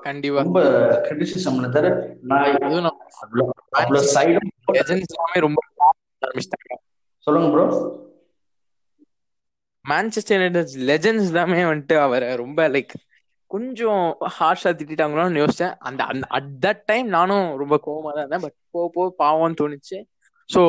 கண்டிப்பா. 0.02 0.42
ரொம்ப 0.42 0.60
கிரிட்டிசிசம் 1.06 1.58
இருந்தாரு. 1.62 1.90
நான் 2.20 2.44
சைடும் 4.14 4.48
ரொம்ப 5.46 5.60
சொல்லுங்க 7.26 7.48
ப்ரோ 7.54 7.66
மான்செஸ்டர் 9.84 10.36
யுனைடெட் 10.36 10.74
லெஜெண்ட்ஸ் 10.90 11.30
எல்லாமே 11.30 11.60
வந்துட்டு 11.64 11.96
அவரை 11.96 12.36
ரொம்ப 12.36 12.68
லைக் 12.68 12.92
கொஞ்சம் 13.52 14.04
ஹார்ஷா 14.36 14.70
திட்டாங்களோன்னு 14.78 15.42
யோசிச்சேன். 15.42 15.74
அந்த 15.88 16.00
அட் 16.38 16.50
தட் 16.64 16.82
டைம் 16.90 17.08
நானும் 17.16 17.46
ரொம்ப 17.62 17.76
கோவமா 17.86 18.10
தான் 18.12 18.22
இருந்தேன். 18.24 18.44
பட் 18.46 18.56
போ 18.74 18.82
போ 18.94 19.02
பாவம்னு 19.22 19.58
தோணுச்சு. 19.60 19.98
ஸோ 20.48 20.60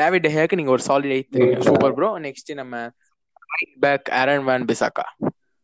டேவிட் 0.00 0.26
ஹேக்கு 0.34 0.58
நீங்க 0.58 0.72
ஒரு 0.76 0.84
solid 0.88 1.14
eight 1.16 1.38
super 1.68 1.94
bro 1.98 2.10
next 2.26 2.50
நம்ம 2.60 2.74
back 3.84 4.08
Aaron 4.20 4.44
Wan 4.48 4.66
Bissaka 4.70 5.06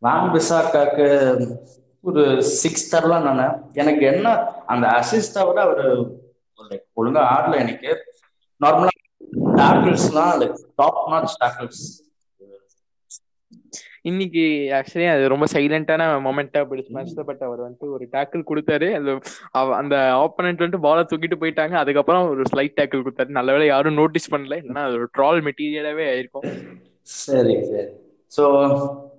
Wan 0.02 0.30
பிசாக்காக்கு 0.35 1.06
ஒரு 2.04 2.22
சிக்ஸ் 2.61 2.90
தரலாம் 2.92 3.26
நானு. 3.28 3.46
எனக்கு 3.74 4.04
என்ன 4.12 4.26
அந்த 4.72 4.85
அசிஸ்டா 4.98 5.42
விட 5.48 5.61
அவரு 5.66 5.87
லைக் 6.70 6.87
ஒழுங்கா 7.00 7.22
ஆடல 7.35 7.59
எனக்கு. 7.64 7.90
நார்மலா 8.61 8.92
டேக்கிள்ஸ்லாம் 9.61 10.35
லைக் 10.42 10.59
டாப் 10.80 11.02
நாச் 11.12 11.37
டேக்கிள்ஸ் 11.42 11.83
இன்னைக்கு 14.04 14.42
ஆக்சுவலி 14.78 15.06
அது 15.14 15.24
ரொம்ப 15.32 15.46
சைலண்டான 15.54 16.02
மொமெண்டா 16.26 16.60
போயிடுச்சு. 16.68 16.94
மேட்ச்ல 16.96 17.22
பட் 17.30 17.42
அவர் 17.48 17.64
வந்துட்டு 17.64 17.88
ஒரு 17.96 18.04
டேக்கிள் 18.14 18.42
கொடுத்தாரு. 18.50 18.88
அது 18.98 19.10
அந்த 19.80 19.96
ஆப்பனண்ட் 20.24 20.62
வந்துட்டு 20.62 20.84
பால 20.86 21.04
தூக்கிட்டு 21.10 21.40
போயிட்டாங்க. 21.42 21.76
அதுக்கப்புறம் 21.82 22.28
ஒரு 22.32 22.44
ஸ்லைட் 22.52 22.78
டேக்கிள் 22.78 23.04
கொடுத்தாரு. 23.06 23.38
நல்ல 23.38 23.52
வேலை 23.56 23.66
யாரும் 23.72 23.98
நோட்டீஸ் 24.00 24.32
பண்ணல. 24.34 24.60
இல்லைன்னா 24.62 24.84
அது 24.88 24.98
ஒரு 25.00 25.08
ட்ரால் 25.18 25.40
மெட்டீரியலாவே 25.48 26.06
ஆயிருக்கும். 26.12 26.46
சரி 27.24 27.56
சரி. 27.70 27.90
ஸோ 28.32 28.42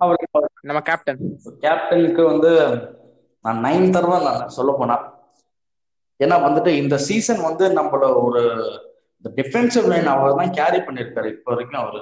அவருக்கு 0.02 0.28
நம்ம 0.68 0.80
கேப்டன் 0.88 1.18
கேப்டனுக்கு 1.64 2.22
வந்து 2.32 2.50
நான் 3.44 3.60
நைன் 3.66 3.92
தருவேன் 3.96 4.26
நான் 4.28 4.54
சொல்ல 4.58 4.72
போனா 4.72 4.96
ஏன்னா 6.20 6.36
வந்துட்டு 6.46 6.70
இந்த 6.82 6.96
சீசன் 7.06 7.42
வந்து 7.48 7.64
நம்மள 7.78 8.08
ஒரு 8.26 8.42
டிஃபென்சிவ் 9.24 9.86
லைன் 9.92 10.12
அவர் 10.12 10.38
தான் 10.40 10.54
கேரி 10.58 10.80
பண்ணியிருக்காரு 10.86 11.28
இப்போ 11.34 11.50
வரைக்கும் 11.52 11.80
அவர் 11.82 11.98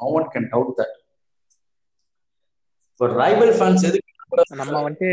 no 0.00 0.08
one 0.18 0.28
can 0.34 0.48
doubt 0.52 0.72
that 0.80 0.94
இப்போ 3.00 3.14
ரைவல் 3.20 3.52
ஃபேன்ஸ் 3.58 3.84
எதுக்கு 3.88 4.56
நம்ம 4.60 4.80
வந்துட்டு 4.80 5.10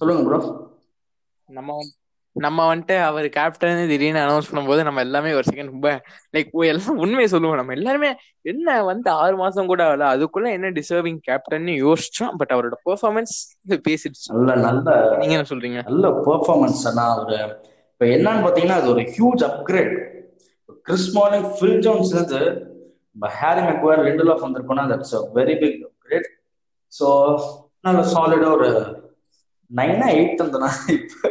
சொல்லுங்க 0.00 0.22
ப்ரோ 0.24 0.38
நம்ம 1.48 1.76
நம்ம 2.36 2.66
வந்துட்டு 2.70 2.96
அவர் 3.06 3.26
கேப்டன் 3.28 3.80
திடீர்னு 3.90 4.20
அனௌன்ஸ் 4.22 4.48
பண்ணும்போது 4.50 4.82
நம்ம 4.82 5.00
எல்லாமே 5.00 5.30
ஒரு 5.32 5.46
செகண்ட் 5.48 5.72
ரொம்ப 5.72 5.90
லைக் 6.34 6.50
எல்லாம் 6.70 6.98
உண்மையை 7.04 7.28
சொல்லுவோம். 7.28 7.56
நம்ம 7.56 7.72
எல்லாருமே 7.72 8.10
என்ன 8.44 8.76
வந்து 8.82 9.10
ஆறு 9.22 9.36
மாசம் 9.36 9.70
கூட 9.70 9.82
ஆகல 9.86 10.06
அதுக்குள்ள 10.14 10.50
என்ன 10.52 10.72
டிசர்விங் 10.78 11.20
கேப்டன் 11.28 11.70
யோசிச்சோம் 11.84 12.34
பட் 12.36 12.52
அவரோட 12.54 12.78
பெர்ஃபார்மன்ஸ் 12.88 13.34
பேசிடுச்சு. 13.88 14.28
நல்ல 14.34 14.56
நல்ல 14.66 14.86
நீங்க 15.20 15.36
என்ன 15.38 15.48
சொல்றீங்க? 15.52 15.80
நல்ல 15.90 16.08
பெர்ஃபார்மன்ஸ் 16.28 16.82
ஆனா 16.90 17.06
அவரு 17.14 17.38
இப்ப 17.92 18.04
என்னன்னு 18.16 18.44
பாத்தீங்கன்னா 18.46 18.78
அது 18.80 18.92
ஒரு 18.94 19.04
ஹியூஜ் 19.14 19.44
அப்கிரேட் 19.50 19.94
கிறிஸ் 20.86 21.10
மார்னிங் 21.18 21.48
ஃபில் 21.56 21.80
ஜோன்ஸ் 21.80 22.12
இருந்து 22.14 22.42
ஹாரி 23.40 23.62
மெக்வார் 23.62 24.04
லிண்டில் 24.06 24.32
ஆஃப் 24.34 24.44
வந்திருக்கோம்னா 24.46 24.86
தட்ஸ் 24.92 25.16
வெரி 25.34 25.56
பிக் 25.62 25.80
ஸோ 26.92 27.06
நல்ல 27.80 28.00
சாலிடா 28.12 28.48
ஒரு 28.52 28.68
நைனா 29.70 30.06
எயிட் 30.14 30.38
தந்தனா 30.40 30.68
இப்போ? 30.94 31.28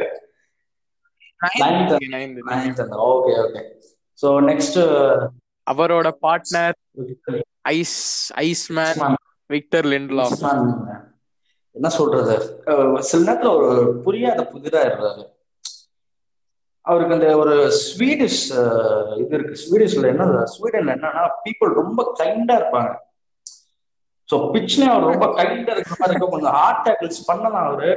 ஓகே 3.08 3.32
ஓகே 3.42 3.62
ஸோ 4.18 4.28
நெக்ஸ்ட் 4.48 4.78
அவரோட 5.66 6.08
partner 6.22 6.76
ice 7.72 7.98
ice 8.42 8.64
man 8.70 9.02
Victor 9.50 9.86
லிண்ட்லா 9.86 10.26
என்ன 11.76 11.88
சொல்றது? 11.90 12.34
சில 13.02 13.20
நேரத்துல 13.22 13.52
ஒரு 13.58 13.68
புரியாத 14.02 14.40
புதிரா 14.52 14.80
இருறாரு 14.88 15.22
அவருக்கு 16.84 17.14
அந்த 17.14 17.28
ஒரு 17.36 17.54
ஸ்வீடிஷ் 17.82 18.40
இது 19.18 19.34
இருக்கு. 19.36 19.54
ஸ்வீடிஷ்ல 19.62 20.06
என்ன 20.06 20.24
ஸ்வீடன்ல 20.54 20.94
என்னன்னா 20.96 21.22
பீப்புள் 21.44 21.78
ரொம்ப 21.80 22.00
கைண்டா 22.18 22.54
இருப்பாங்க. 22.60 22.90
ஸோ 24.32 24.38
பிச்னே 24.52 24.86
அவர் 24.90 25.08
ரொம்ப 25.10 25.26
கைண்டா 25.38 25.72
இருக்கிற 25.74 25.96
மாதிரி 25.96 26.12
இருக்கும். 26.12 26.34
கொஞ்சம் 26.34 26.56
ஹார்ட் 26.58 26.84
டேக்கிள்ஸ் 26.86 27.26
பண்ணலாம் 27.30 27.66
அவரு 27.70 27.90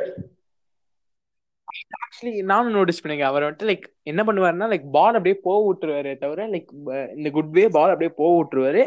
ஆக்சுவலி 1.99 2.33
நானும் 2.49 2.75
நோட்டீஸ் 2.75 3.01
பண்ணீங்க 3.03 3.25
அவர் 3.29 3.45
வந்துட்டு 3.45 3.69
லைக் 3.69 3.85
என்ன 4.11 4.21
பண்ணுவாருன்னா 4.27 4.67
லைக் 4.73 4.85
பால் 4.95 5.17
அப்படியே 5.17 5.37
போக 5.47 5.59
விட்டுருவாரு 5.67 6.11
தவிர 6.21 6.47
லைக் 6.53 6.69
இந்த 7.17 7.29
குட் 7.37 7.51
வே 7.57 7.63
பால் 7.77 7.93
அப்படியே 7.93 8.11
போக 8.19 8.31
விட்டுருவாரு 8.35 8.83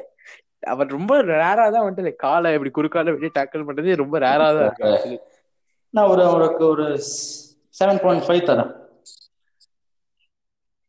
அவர் 0.73 0.95
ரொம்ப 0.97 1.13
ரேரா 1.31 1.65
தான் 1.67 1.85
வந்துட்டு 1.85 2.07
லைக் 2.07 2.25
காலை 2.25 2.53
இப்படி 2.57 2.73
குறுக்கால 2.77 3.15
வெளியே 3.17 3.33
டேக்கிள் 3.37 3.67
பண்றது 3.69 4.01
ரொம்ப 4.03 4.19
ரேரா 4.27 4.47
தான் 4.57 4.67
இருக்கு 4.69 5.19
நான் 5.95 6.11
ஒரு 6.13 6.23
அவருக்கு 6.31 6.65
ஒரு 6.73 6.87
செவன் 7.75 8.01
பாயிண்ட் 8.05 8.25
ஃபைவ் 8.27 8.43
தரேன். 8.49 8.71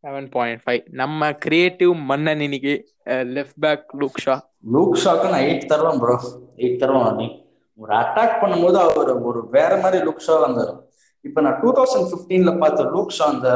செவன் 0.03 0.29
பாயிண்ட் 0.35 0.63
ஃபைவ் 0.63 0.83
நம்ம 1.01 1.31
கிரியேட்டிவ் 1.45 1.93
மன்னன் 2.09 2.43
இன்னைக்கு 2.47 2.73
left 3.35 3.59
back 3.65 3.85
Luke 4.01 4.19
Shaw. 4.25 4.35
Luke 4.63 4.95
shock 5.03 5.27
நான் 5.33 5.45
எயிட் 5.49 5.69
தருவேன் 5.71 5.99
ப்ரோ 6.03 6.15
எயிட் 6.61 6.81
தருவேன் 6.81 7.17
நீ 7.19 7.27
ஒரு 7.79 7.93
அட்டாக் 8.01 8.39
பண்ணும்போது 8.41 8.77
அவர் 8.85 9.11
ஒரு 9.29 9.41
வேற 9.57 9.71
மாதிரி 9.83 9.99
லுக் 10.07 10.25
ஷா 10.27 10.35
வந்தார். 10.45 10.73
இப்ப 11.27 11.41
நான் 11.45 11.59
டூ 11.61 11.69
தௌசண்ட் 11.77 12.09
பிப்டீன்ல 12.11 12.51
பார்த்த 12.61 12.89
லூக் 12.95 13.15
ஷா 13.17 13.25
அந்த 13.35 13.49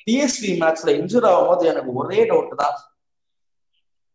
பிஎஸ்வி 0.00 0.52
மேட்ச்ல 0.62 0.94
இன்ஜூர் 0.98 1.26
ஆகும் 1.30 1.50
போது 1.50 1.68
எனக்கு 1.72 1.90
ஒரே 2.02 2.20
டவுட் 2.30 2.54
தான். 2.62 2.76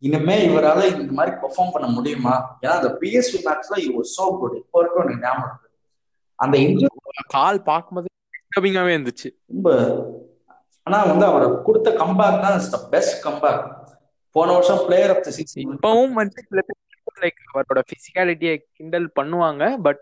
இனிமே 0.04 0.38
இவரால 0.48 0.82
இந்த 0.94 1.14
மாதிரி 1.20 1.34
பெர்ஃபார்ம் 1.44 1.74
பண்ண 1.76 1.88
முடியுமா? 1.98 2.34
ஏன்னா 2.62 2.74
அந்த 2.80 2.92
பிஎஸ்வி 3.02 3.40
மேட்ச்ல 3.48 3.78
இவர் 3.88 4.12
சோ 4.18 4.26
குட் 4.40 4.58
இப்போ 4.62 4.78
வரைக்கும் 4.80 5.04
எனக்கு 5.06 5.26
ஞாபகம் 5.28 5.48
இருக்கு. 5.50 5.70
அந்த 6.40 6.56
இன்ஜுரி 6.66 6.92
கால் 7.38 7.62
பார்க்கும்போது 7.72 8.08
இருந்துச்சு. 8.96 9.30
ரொம்ப 9.54 9.70
ஆனா 10.88 10.98
வந்து 11.12 11.26
அவர் 11.30 11.46
கொடுத்த 11.68 11.90
கம்பேக் 12.02 12.44
தான் 12.44 12.88
பெஸ்ட் 12.94 13.18
கம்பேக் 13.26 13.64
போன 14.36 14.48
வருஷம் 14.56 14.82
பிளேயர் 14.88 15.14
ஆஃப் 15.14 15.24
த 15.26 15.32
சீசன் 15.36 15.64
இப்பவும் 15.68 16.18
வந்து 16.20 16.40
சில 16.48 16.62
பேர் 16.68 16.82
லைக் 17.24 17.40
அவரோட 17.52 17.82
பிசிக்காலிட்டியை 17.92 18.56
கிண்டல் 18.78 19.08
பண்ணுவாங்க 19.20 19.64
பட் 19.86 20.02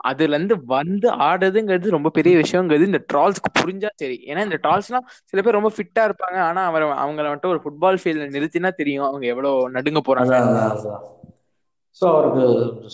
அதுல 0.00 0.36
இருந்து 0.36 0.54
வந்து 0.70 1.08
ஆடுறதுங்கிறது 1.26 1.96
ரொம்ப 1.96 2.08
பெரிய 2.16 2.34
விஷயங்கிறது 2.40 2.88
இந்த 2.88 3.00
ட்ரால்ஸ்க்கு 3.10 3.50
புரிஞ்சா 3.58 3.90
சரி. 4.02 4.16
ஏன்னா 4.30 4.40
இந்த 4.46 4.58
ட்ரால்ஸ்லாம் 4.64 5.06
சில 5.30 5.42
பேர் 5.42 5.58
ரொம்ப 5.58 5.70
ஃபிட்டா 5.76 6.02
இருப்பாங்க. 6.08 6.38
ஆனா 6.46 6.62
அவர் 6.70 6.84
அவங்கள 7.02 7.26
வந்துட்டு 7.28 7.52
ஒரு 7.52 7.60
ஃபுட்பால் 7.64 8.00
ஃபீல்ட்ல 8.00 8.26
நிறுத்தினா 8.34 8.70
தெரியும் 8.80 9.06
அவங்க 9.08 9.26
எவ்வளவு 9.26 9.68
நடுங்க 9.76 10.00
போறாங்க. 10.08 10.34
ஸோ 12.00 12.04
அவருக்கு 12.12 12.44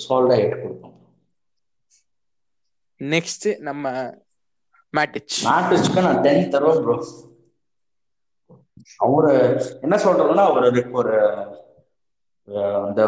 சால்டா 0.03 0.37
எயிட் 0.39 0.61
கொடுப்போம். 0.63 0.95
நெக்ஸ்ட் 3.01 3.49
நம்ம 3.61 3.85
மேட்டிச் 4.95 5.39
மேட்ரிச்சுக்கு 5.49 6.07
நான் 6.07 6.23
டென் 6.23 6.53
தருவேன் 6.55 6.83
ப்ரோ 6.85 6.97
அவரு 8.97 9.33
என்ன 9.81 9.97
சொல்றதுன்னா 10.05 10.45
அவர் 10.51 10.67
ஒரு 11.01 11.15
அந்த 12.87 13.03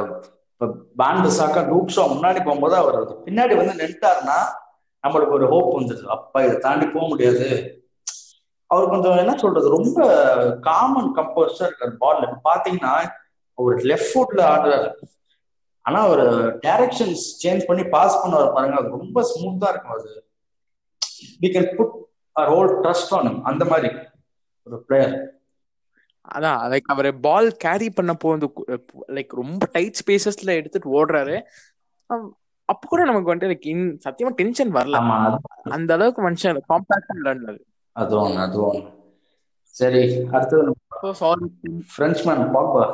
பேண்ட் 1.01 1.29
சாக்கா 1.39 1.61
டூப் 1.69 1.95
ஷோ 1.97 2.03
முன்னாடி 2.15 2.41
போகும்போது 2.45 2.75
அவர் 2.75 2.99
பின்னாடி 3.27 3.55
வந்து 3.61 3.75
நின்ட்டாருன்னா 3.83 4.39
நம்மளுக்கு 5.05 5.37
ஒரு 5.39 5.47
ஹோப் 5.49 5.77
வந்துருது. 5.77 6.07
அப்பா 6.17 6.39
இதை 6.43 6.57
தாண்டி 6.59 6.87
போக 6.87 7.07
முடியாது. 7.09 7.47
அவர் 8.67 8.89
கொஞ்சம் 8.89 9.17
என்ன 9.17 9.33
சொல்றது 9.37 9.69
ரொம்ப 9.69 9.99
காமன் 10.61 11.09
கம்போஸ்டா 11.17 11.65
இருக்காரு 11.69 11.95
பால்ல 12.03 12.27
பாத்தீங்கன்னா 12.49 12.93
அவர் 13.59 13.77
லெஃப்ட் 13.91 14.13
ஃபுட்ல 14.13 14.43
ஆடுறாரு. 14.53 14.91
ஆனா 15.83 16.01
அவர் 16.09 16.25
டைரக்ஷன்ஸ் 16.67 17.25
சேஞ்ச் 17.43 17.63
பண்ணி 17.69 17.85
பாஸ் 17.95 18.21
பண்ணுவார் 18.23 18.55
பாருங்க. 18.57 18.77
அது 18.81 18.89
ரொம்ப 18.99 19.23
ஸ்மூத்தா 19.31 19.69
இருக்கும் 19.73 19.97
அது. 19.99 20.13
We 21.43 21.49
can 21.55 21.75
put 21.77 21.95
our 22.37 22.51
whole 22.55 22.71
trust 22.85 23.15
on 23.19 23.43
அந்த 23.43 23.65
மாதிரி 23.65 23.91
ஒரு 24.67 24.79
பிளேயர் 24.89 25.15
அதான் 26.29 26.59
லைக் 26.73 26.89
அவர் 26.95 27.09
பால் 27.27 27.49
கேரி 27.65 27.89
பண்ண 27.99 28.13
போது 28.25 28.49
லைக் 29.17 29.33
ரொம்ப 29.43 29.69
டைட் 29.77 30.01
ஸ்பேசஸ்ல 30.01 30.57
எடுத்துட்டு 30.61 30.95
ஓடுறாரு. 30.99 31.37
அப்ப 32.69 32.83
கூட 32.91 33.03
நமக்கு 33.11 33.31
வந்துட்டு 33.31 33.53
லைக் 33.53 33.71
இன் 33.73 33.87
சத்தியமா 34.05 34.33
டென்ஷன் 34.41 34.73
வரல. 34.79 34.99
அந்த 35.77 35.91
அளவுக்கு 35.97 36.23
மனுஷன் 36.29 36.61
காம்பாக்டா 36.73 37.15
விளையாடுனாரு. 37.21 37.61
அது 37.97 38.15
ஒண்ணு 38.25 38.41
அது 38.47 38.59
ஒண்ணு. 38.67 38.85
சரி 39.77 40.03
அடுத்தது 40.35 40.77
so 41.03 41.11
sorry 41.23 41.47
Frenchman 41.97 42.45
Pogba 42.57 42.85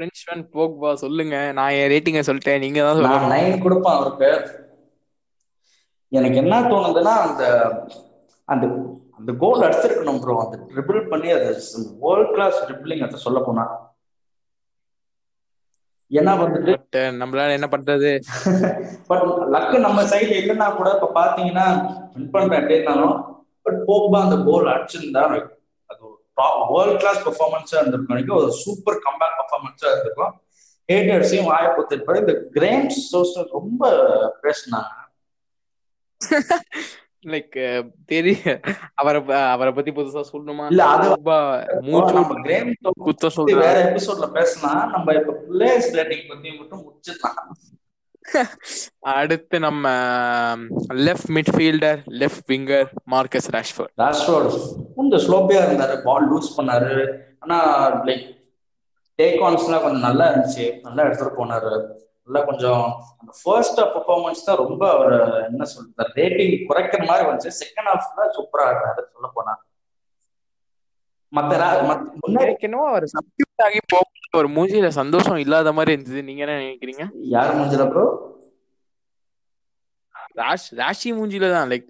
Frenchman 0.00 0.44
Pogba 0.54 0.90
சொல்லுங்க. 1.02 1.36
நான் 1.58 1.74
என் 1.80 1.90
ரேட்டிங்க 1.92 2.22
சொல்லிட்டேன். 2.28 2.62
நீங்க 2.64 2.80
தான் 2.84 2.96
சொல்லணும் 2.98 3.32
நைன் 3.34 3.62
கொடுப்பேன் 3.64 3.96
அவருக்கு. 3.98 4.30
எனக்கு 6.12 6.36
என்ன 6.42 6.54
தோணுதுன்னா 6.70 7.14
அந்த 7.26 7.44
அந்த 8.48 8.64
அந்த 9.24 9.32
கோல் 9.38 9.62
அடிச்சிருக்கணும் 9.62 10.18
ப்ரோ 10.22 10.34
அந்த 10.40 10.56
ட்ரிபிள் 10.70 11.08
பண்ணி 11.08 11.30
அது 11.30 11.44
வேர்ல்ட் 12.00 12.32
கிளாஸ் 12.32 12.56
ட்ரிபிளிங் 12.64 13.04
அதை 13.04 13.18
சொல்ல 13.18 13.38
போனா. 13.40 13.64
ஏன்னா 16.10 16.32
வந்துட்டு 16.40 17.02
நம்மளால 17.20 17.54
என்ன 17.58 17.68
பண்றது? 17.70 18.10
பட் 19.08 19.22
லக்கு 19.54 19.78
நம்ம 19.78 20.02
சைடு 20.02 20.34
இல்லைன்னா 20.40 20.76
கூட 20.76 20.90
இப்ப 20.94 21.08
பாத்தீங்கன்னா 21.14 21.64
வின் 22.14 22.30
பண்றேன் 22.30 22.60
அப்படின்னாலும் 22.60 23.14
பட் 23.66 23.78
போக்பா 23.88 24.18
அந்த 24.22 24.36
கோல் 24.50 24.72
அடிச்சிருந்தா 24.74 25.22
அது 25.90 26.10
வேர்ல்ட் 26.74 26.98
கிளாஸ் 26.98 27.22
பெர்ஃபார்மன்ஸா 27.28 27.76
இருந்திருக்கும். 27.80 28.16
எனக்கு 28.16 28.34
ஒரு 28.34 28.50
சூப்பர் 28.62 29.00
கம்பேக் 29.06 29.38
பெர்ஃபார்மன்ஸா 29.40 29.86
இருந்திருக்கும். 29.90 30.34
ஹேட்டர்ஸையும் 30.88 31.50
வாய 31.50 31.66
பொத்திருப்பாரு. 31.76 32.22
இந்த 32.24 32.34
கிரேம்ஸ் 32.56 33.00
சோஸ்டர் 33.12 33.48
ரொம்ப 33.50 33.82
பேசினாங்க. 34.42 34.92
லைக் 37.24 37.90
தெரிய 38.06 38.60
அவரை 38.94 39.28
அவரை 39.28 39.72
பத்தி 39.72 39.90
புதுசா 39.90 40.24
சொல்லணுமா? 40.32 40.66
இல்ல, 40.66 40.84
அது- 40.84 41.08
மூச்சு 41.80 43.28
சொல்றாரு. 43.36 43.58
வேற 43.58 43.92
எபிசோட்ல 43.92 44.30
பேசலாம் 44.30 44.90
நம்ம 44.90 45.12
இப்ப 45.12 45.32
பிளேயர்ஸ் 45.50 45.96
ரேட்டிங் 45.96 46.28
பத்தி 46.28 46.56
மட்டும் 46.56 46.84
முடிச்சிடலாம். 46.84 47.72
அடுத்து 49.00 49.58
நம்ம 49.58 49.88
left 50.88 51.28
midfielder 51.28 51.98
left 52.04 52.50
winger 52.50 52.86
Marcus 53.10 53.50
Rashford 53.52 54.02
Rashford 54.02 54.74
கொஞ்சம் 54.96 55.20
ஸ்லோப்பியா 55.20 55.52
இருந்தாரு 55.52 56.02
பால் 56.02 56.34
லூஸ் 56.34 56.60
பண்ணாரு. 56.60 57.18
ஆனா 57.38 57.90
லைக் 58.04 58.32
டேக் 59.22 59.40
ஆன்ஸ்லாம் 59.40 59.82
கொஞ்சம் 59.82 60.00
நல்லா 60.00 60.28
இருந்துச்சு. 60.28 60.80
நல்லா 60.80 61.02
எடுத்துட்டு 61.02 61.44
போனாரு. 61.44 62.02
நல்லா 62.28 62.40
கொஞ்சம் 62.44 62.82
அந்த 63.20 63.32
ஃபர்ஸ்ட் 63.40 63.80
பெர்ஃபார்மன்ஸ் 63.94 64.46
தான் 64.46 64.60
ரொம்ப 64.62 64.82
அவர் 64.94 65.14
என்ன 65.48 65.64
சொல்றது 65.72 66.12
ரேட்டிங் 66.18 66.54
குறைக்கிற 66.68 67.02
மாதிரி 67.10 67.24
வந்துச்சு. 67.28 67.52
செகண்ட் 67.62 67.90
ஹாஃப் 67.90 68.16
தான் 68.18 68.32
சூப்பரா 68.36 68.64
ஆடுறாரு 68.70 69.02
சொல்ல 69.14 69.28
போனா. 69.36 69.54
அவர் 72.88 73.06
சப்ஸ்டியூட் 73.14 73.64
ஆகி 73.66 73.80
போக 73.92 74.02
ஒரு 74.40 74.48
மூஞ்சியில 74.56 74.88
சந்தோஷம் 74.98 75.40
இல்லாத 75.44 75.72
மாதிரி 75.78 75.94
இருந்தது. 75.96 76.20
நீங்க 76.28 76.42
என்ன 76.44 76.56
நினைக்கிறீங்க? 76.62 77.04
யார் 77.34 77.56
முடிஞ்சல 77.58 77.86
ப்ரோ 77.92 78.04
ராஷ் 80.40 80.68
ராஷி 80.78 81.10
மூஞ்சில 81.16 81.48
தான். 81.52 81.68
லைக் 81.72 81.88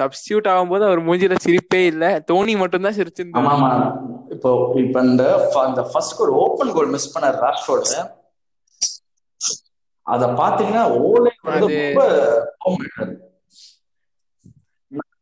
சப்ஸ்டியூட் 0.00 0.46
ஆகும்போது 0.52 0.84
அவர் 0.88 1.00
மூஞ்சில 1.08 1.36
சிரிப்பே 1.46 1.82
இல்ல. 1.92 2.04
தோனி 2.30 2.54
மட்டும் 2.62 2.84
தான் 2.84 2.90
ஆமா 2.90 2.98
சிரிச்சிருந்தாரு 2.98 3.50
ஆமா. 3.54 3.70
இப்போ 4.34 4.50
இப்ப 4.82 5.02
இந்த 5.10 5.24
அந்த 5.66 5.82
ஃபர்ஸ்ட் 5.90 6.22
ஒரு 6.26 6.34
ஓப்பன் 6.44 6.72
கோல் 6.76 6.92
மிஸ் 6.94 7.12
பண்ணார் 7.14 7.38
ராஷ்வோர்டு 7.46 7.88
அத 10.02 10.26
பாத்தீங்கன்னா 10.26 10.98
ஓலை 10.98 11.32
வந்து 11.42 11.66
அது- 11.66 11.92
ரொம்ப 11.92 12.56
கோவமாயிட்டாரு. 12.64 13.16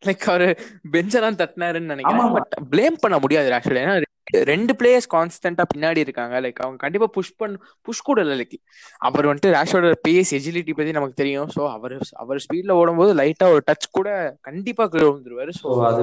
லைக் 0.07 0.19
அவரு 0.19 0.57
பெஞ்செல்லாம் 0.93 1.47
தட்டினாருன்னு 1.47 1.81
நினைக்கிறேன். 1.81 2.33
பட் 2.33 2.55
ப்ளேம் 2.71 2.99
பண்ண 3.01 3.19
முடியாது 3.19 3.51
ஆக்சுவலி 3.51 3.77
ஏன்னா 3.77 4.03
ரெண்டு- 4.37 4.69
பிளேயர்ஸ் 4.83 5.11
கான்ஸ்டன்டா 5.11 5.64
பின்னாடி 5.77 5.97
இருக்காங்க. 5.97 6.40
லைக் 6.40 6.53
அவங்க 6.53 6.77
கண்டிப்பா 6.77 7.07
புஷ் 7.07 7.37
பண்ண 7.37 7.57
புஷ் 7.81 8.03
கூட 8.03 8.21
இல்லை 8.21 8.49
லைக் 8.51 8.64
அவர் 8.99 9.27
வந்துட்டு 9.27 9.47
ராஷோட 9.47 9.95
பேஸ் 10.09 10.25
எஜிலிட்டி 10.31 10.75
பத்தி 10.75 10.93
நமக்கு 10.93 11.14
தெரியும். 11.14 11.49
ஸோ 11.57 11.71
அவர் 11.71 11.99
அவர் 12.12 12.45
ஸ்பீட்ல 12.49 12.71
ஓடும்போது 12.71 13.14
லைட்டா 13.14 13.45
ஒரு 13.45 13.62
டச் 13.66 13.90
கூட 13.90 14.37
கண்டிப்பா 14.40 14.87
கீழே 14.87 15.07
விழுந்துருவாரு. 15.07 15.51
ஸோ 15.62 15.85
அது 15.87 16.03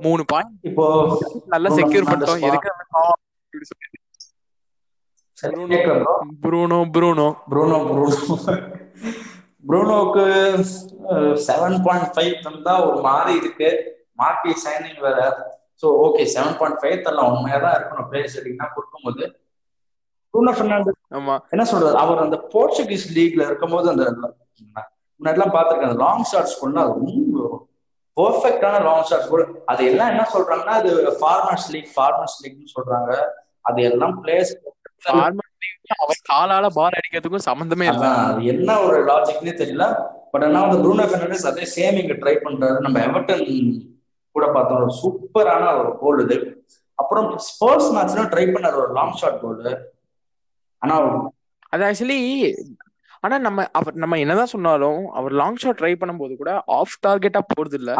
மூணு 0.00 0.24
பாயிண்ட் 0.24 0.52
இப்போ 0.60 1.18
நல்லா 1.46 1.70
செக்யூர் 1.74 2.02
பண்ணிட்டோம். 2.02 2.40
எதுக்கு. 2.40 2.70
ப்ரூனோ 5.40 5.78
ப்ரூனோ 6.42 6.78
ப்ரூனோ 6.94 7.28
ப்ரூனோ 7.52 7.78
ப்ரூனோக்கு 9.68 10.24
செவன் 11.46 11.78
பாயிண்ட் 11.86 12.10
ஃபைவ் 12.14 12.34
தந்தா 12.44 12.74
ஒரு 12.88 12.98
மாதிரி 13.06 13.32
இருக்கு. 13.40 13.68
மார்க்கி 14.20 14.52
சைனிங் 14.64 15.00
வேற. 15.06 15.20
So 15.80 15.86
okay 16.04 16.24
seven 16.34 16.56
point 16.60 16.78
five 16.82 17.02
தரலாம். 17.06 17.32
உண்மையா 17.34 17.58
தான் 17.64 17.76
இருக்கணும். 17.78 18.06
பிளேயர்ஸ் 18.10 18.36
எடுத்தீங்கன்னா 18.38 18.68
கொடுக்கும்போது. 18.76 19.24
ப்ரூனோ 20.34 20.52
ஃபெர்னாண்டஸ் 20.58 21.00
ஆமா. 21.18 21.34
என்ன 21.54 21.64
சொல்றது 21.72 21.96
அவர் 22.04 22.24
அந்த 22.24 22.38
போர்ச்சுகீஸ் 22.54 23.06
லீக்ல 23.16 23.42
இருக்கும்போது 23.48 23.88
அந்த 23.92 24.04
முன்னாடிலாம் 25.20 25.54
பார்த்திருக்கேன். 25.56 25.90
அந்த 25.90 26.00
லாங் 26.06 26.26
ஷாட்ஸ் 26.30 26.58
கூட 26.60 26.80
அது 26.84 26.94
ரொம்ப 26.94 27.60
பெர்ஃபெக்டான 28.16 28.76
லாங் 28.88 29.06
ஷாட்ஸ் 29.10 29.32
கூட. 29.34 29.44
அது 29.72 29.82
எல்லாம் 29.90 30.12
என்ன 30.14 30.24
சொல்றாங்கன்னா 30.34 30.74
அது 30.80 30.92
ஃபார்மர்ஸ் 31.20 31.68
லீக் 31.74 31.90
ஃபார்மர்ஸ் 31.96 32.38
லீக்னு 32.44 32.74
சொல்றாங்க. 32.76 33.12
அது 33.68 33.80
எல்லாம் 33.90 34.16
பிளேயர்ஸ் 34.22 34.54
அவர் 35.02 36.22
காலால 36.32 36.66
பால் 36.74 36.96
அடிக்கிறதுக்கும் 36.98 37.48
சம்பந்தமே 37.50 37.86
இல்லை. 37.86 38.10
என்ன 38.46 38.80
ஒரு 38.80 39.04
லாஜிக்னே 39.04 39.52
தெரியல. 39.62 39.84
பட் 40.30 40.44
ஆனா 40.44 40.64
வந்து 40.64 40.78
ப்ரூனோ 40.82 41.02
ஃபெர்னாண்டஸ் 41.02 41.48
அதே 41.50 41.64
சேம் 41.76 42.00
இங்க 42.02 42.14
ட்ரை 42.14 42.34
பண்றாரு. 42.44 42.78
நம்ம 42.78 42.98
எவர்டன் 43.00 43.44
கூட 44.30 44.46
பார்த்தோம். 44.52 44.80
ஒரு 44.82 44.92
சூப்பரான 45.02 45.78
ஒரு 45.78 45.98
கோல் 45.98 46.22
இது. 46.24 46.38
அப்புறம் 46.94 47.38
ஸ்போர்ட்ஸ் 47.38 47.92
மேட்ச்ல 47.94 48.24
ட்ரை 48.32 48.44
பண்ணாரு. 48.54 48.74
ஒரு 48.74 48.92
லாங் 48.92 49.12
ஷாட் 49.12 49.40
கோல் 49.40 49.92
ஆனா 50.78 50.96
அது 51.68 51.84
ஆக்சுவலி 51.84 52.20
ஆனா 53.24 53.36
நம்ம 53.46 53.66
அவர் 53.78 53.94
நம்ம 54.02 54.18
என்னதான் 54.22 54.52
சொன்னாலும் 54.54 55.00
அவர் 55.18 55.34
லாங் 55.40 55.60
ஷாட் 55.62 55.80
ட்ரை 55.80 55.92
பண்ணும்போது 56.00 56.34
கூட 56.40 56.52
ஆஃப் 56.78 56.96
டார்கெட்டா 57.06 57.42
போறது 57.52 57.78
இல்ல 57.80 57.92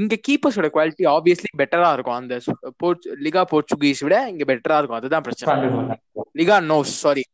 இங்க 0.00 0.18
கீப்பர்ஸோட 0.28 0.70
குவாலிட்டி 0.76 1.06
ஆப்வியஸ்லி 1.16 1.50
பெட்டரா 1.62 1.90
இருக்கும். 1.96 2.18
அந்த 2.20 2.40
லிகா 3.26 3.44
போர்ச்சுகீஸ் 3.52 4.02
விட 4.06 4.16
இங்க 4.32 4.44
பெட்டரா 4.52 4.78
இருக்கும். 4.80 5.00
அதுதான் 5.00 5.26
பிரச்சனை. 5.28 5.70
லிகா 6.40 6.58
நோ 6.72 6.78
சாரி 7.02 7.24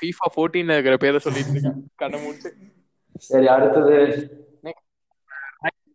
FIFA 0.00 0.26
14 0.34 0.74
இருக்கிற 0.76 0.96
பேரை 1.04 1.18
சொல்லிட்டு 1.24 1.52
இருக்கேன். 1.54 1.78
கண்ணை 2.00 2.18
மூட்டு 2.24 2.50
சரி 3.30 3.46
அடுத்தது. 3.54 3.96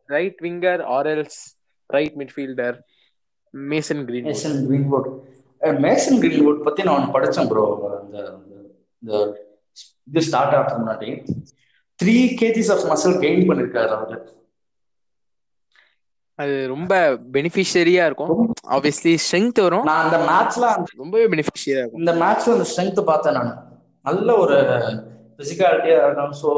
Right 0.10 0.42
winger 0.46 0.82
or else 0.96 1.40
right 1.90 2.18
midfielder 2.22 2.76
Mason 3.54 4.04
Green 4.10 4.28
Mason 4.30 4.58
Greenwood 4.68 5.08
Mason 5.86 6.20
Greenwood 6.24 6.60
பத்தி 6.68 6.82
நான் 6.90 7.08
படிச்சேன் 7.16 7.50
ப்ரோ 7.52 7.64
இந்த 9.02 9.14
இது 10.08 10.22
ஸ்டார்ட் 10.22 10.56
ஆகிறதுக்கு 10.56 10.82
முன்னாடி 10.84 11.10
three 12.00 12.16
KGs 12.42 12.72
of 12.74 12.86
muscle 12.92 13.22
gain 13.24 13.46
பண்ணிருக்காரு 13.50 13.92
அவரு. 13.98 14.18
அது 16.40 16.68
ரொம்ப 16.68 16.94
பெனிஃபிஷியரியா 17.36 18.04
இருக்கும். 18.06 18.32
ஆப்வியஸ்லி 18.70 19.14
ஸ்ட்ரென்த் 19.26 19.62
வரும். 19.62 19.84
நான் 19.84 20.04
அந்த 20.06 20.18
மேட்ச்ல 20.30 20.66
ரொம்பவே 20.96 21.26
பெனிஃபிஷியரியா 21.28 21.82
இருக்கும். 21.84 22.02
இந்த 22.04 22.14
மேட்ச்ல 22.14 22.56
அந்த 22.56 22.68
ஸ்ட்ரென்த் 22.72 23.02
பார்த்தேன் 23.04 23.34
நான். 23.34 23.54
நல்ல 24.02 24.38
ஒரு 24.38 24.58
பிசிக்காலிட்டியா 25.38 26.00
இருக்கும் 26.06 26.34
ஸோ 26.42 26.50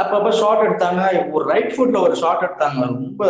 அப்பப்ப 0.00 0.30
ஷார்ட் 0.30 0.64
எடுத்தாங்க. 0.68 1.30
ஒரு 1.30 1.44
ரைட் 1.52 1.72
ஃபுட்ல 1.74 2.00
ஒரு 2.00 2.14
ஷார்ட் 2.16 2.44
எடுத்தாங்க. 2.48 2.80
ரொம்ப 2.94 3.24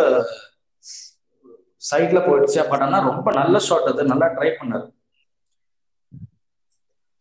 சைட்ல 1.91 2.19
போயிடுச்சு. 2.27 2.69
பட் 2.69 2.79
ஆனா 2.79 2.99
ரொம்ப 3.09 3.31
நல்ல 3.31 3.59
ஷாட் 3.59 3.89
அது. 3.91 4.03
நல்லா 4.03 4.27
ட்ரை 4.37 4.51
பண்ணாரு. 4.59 4.85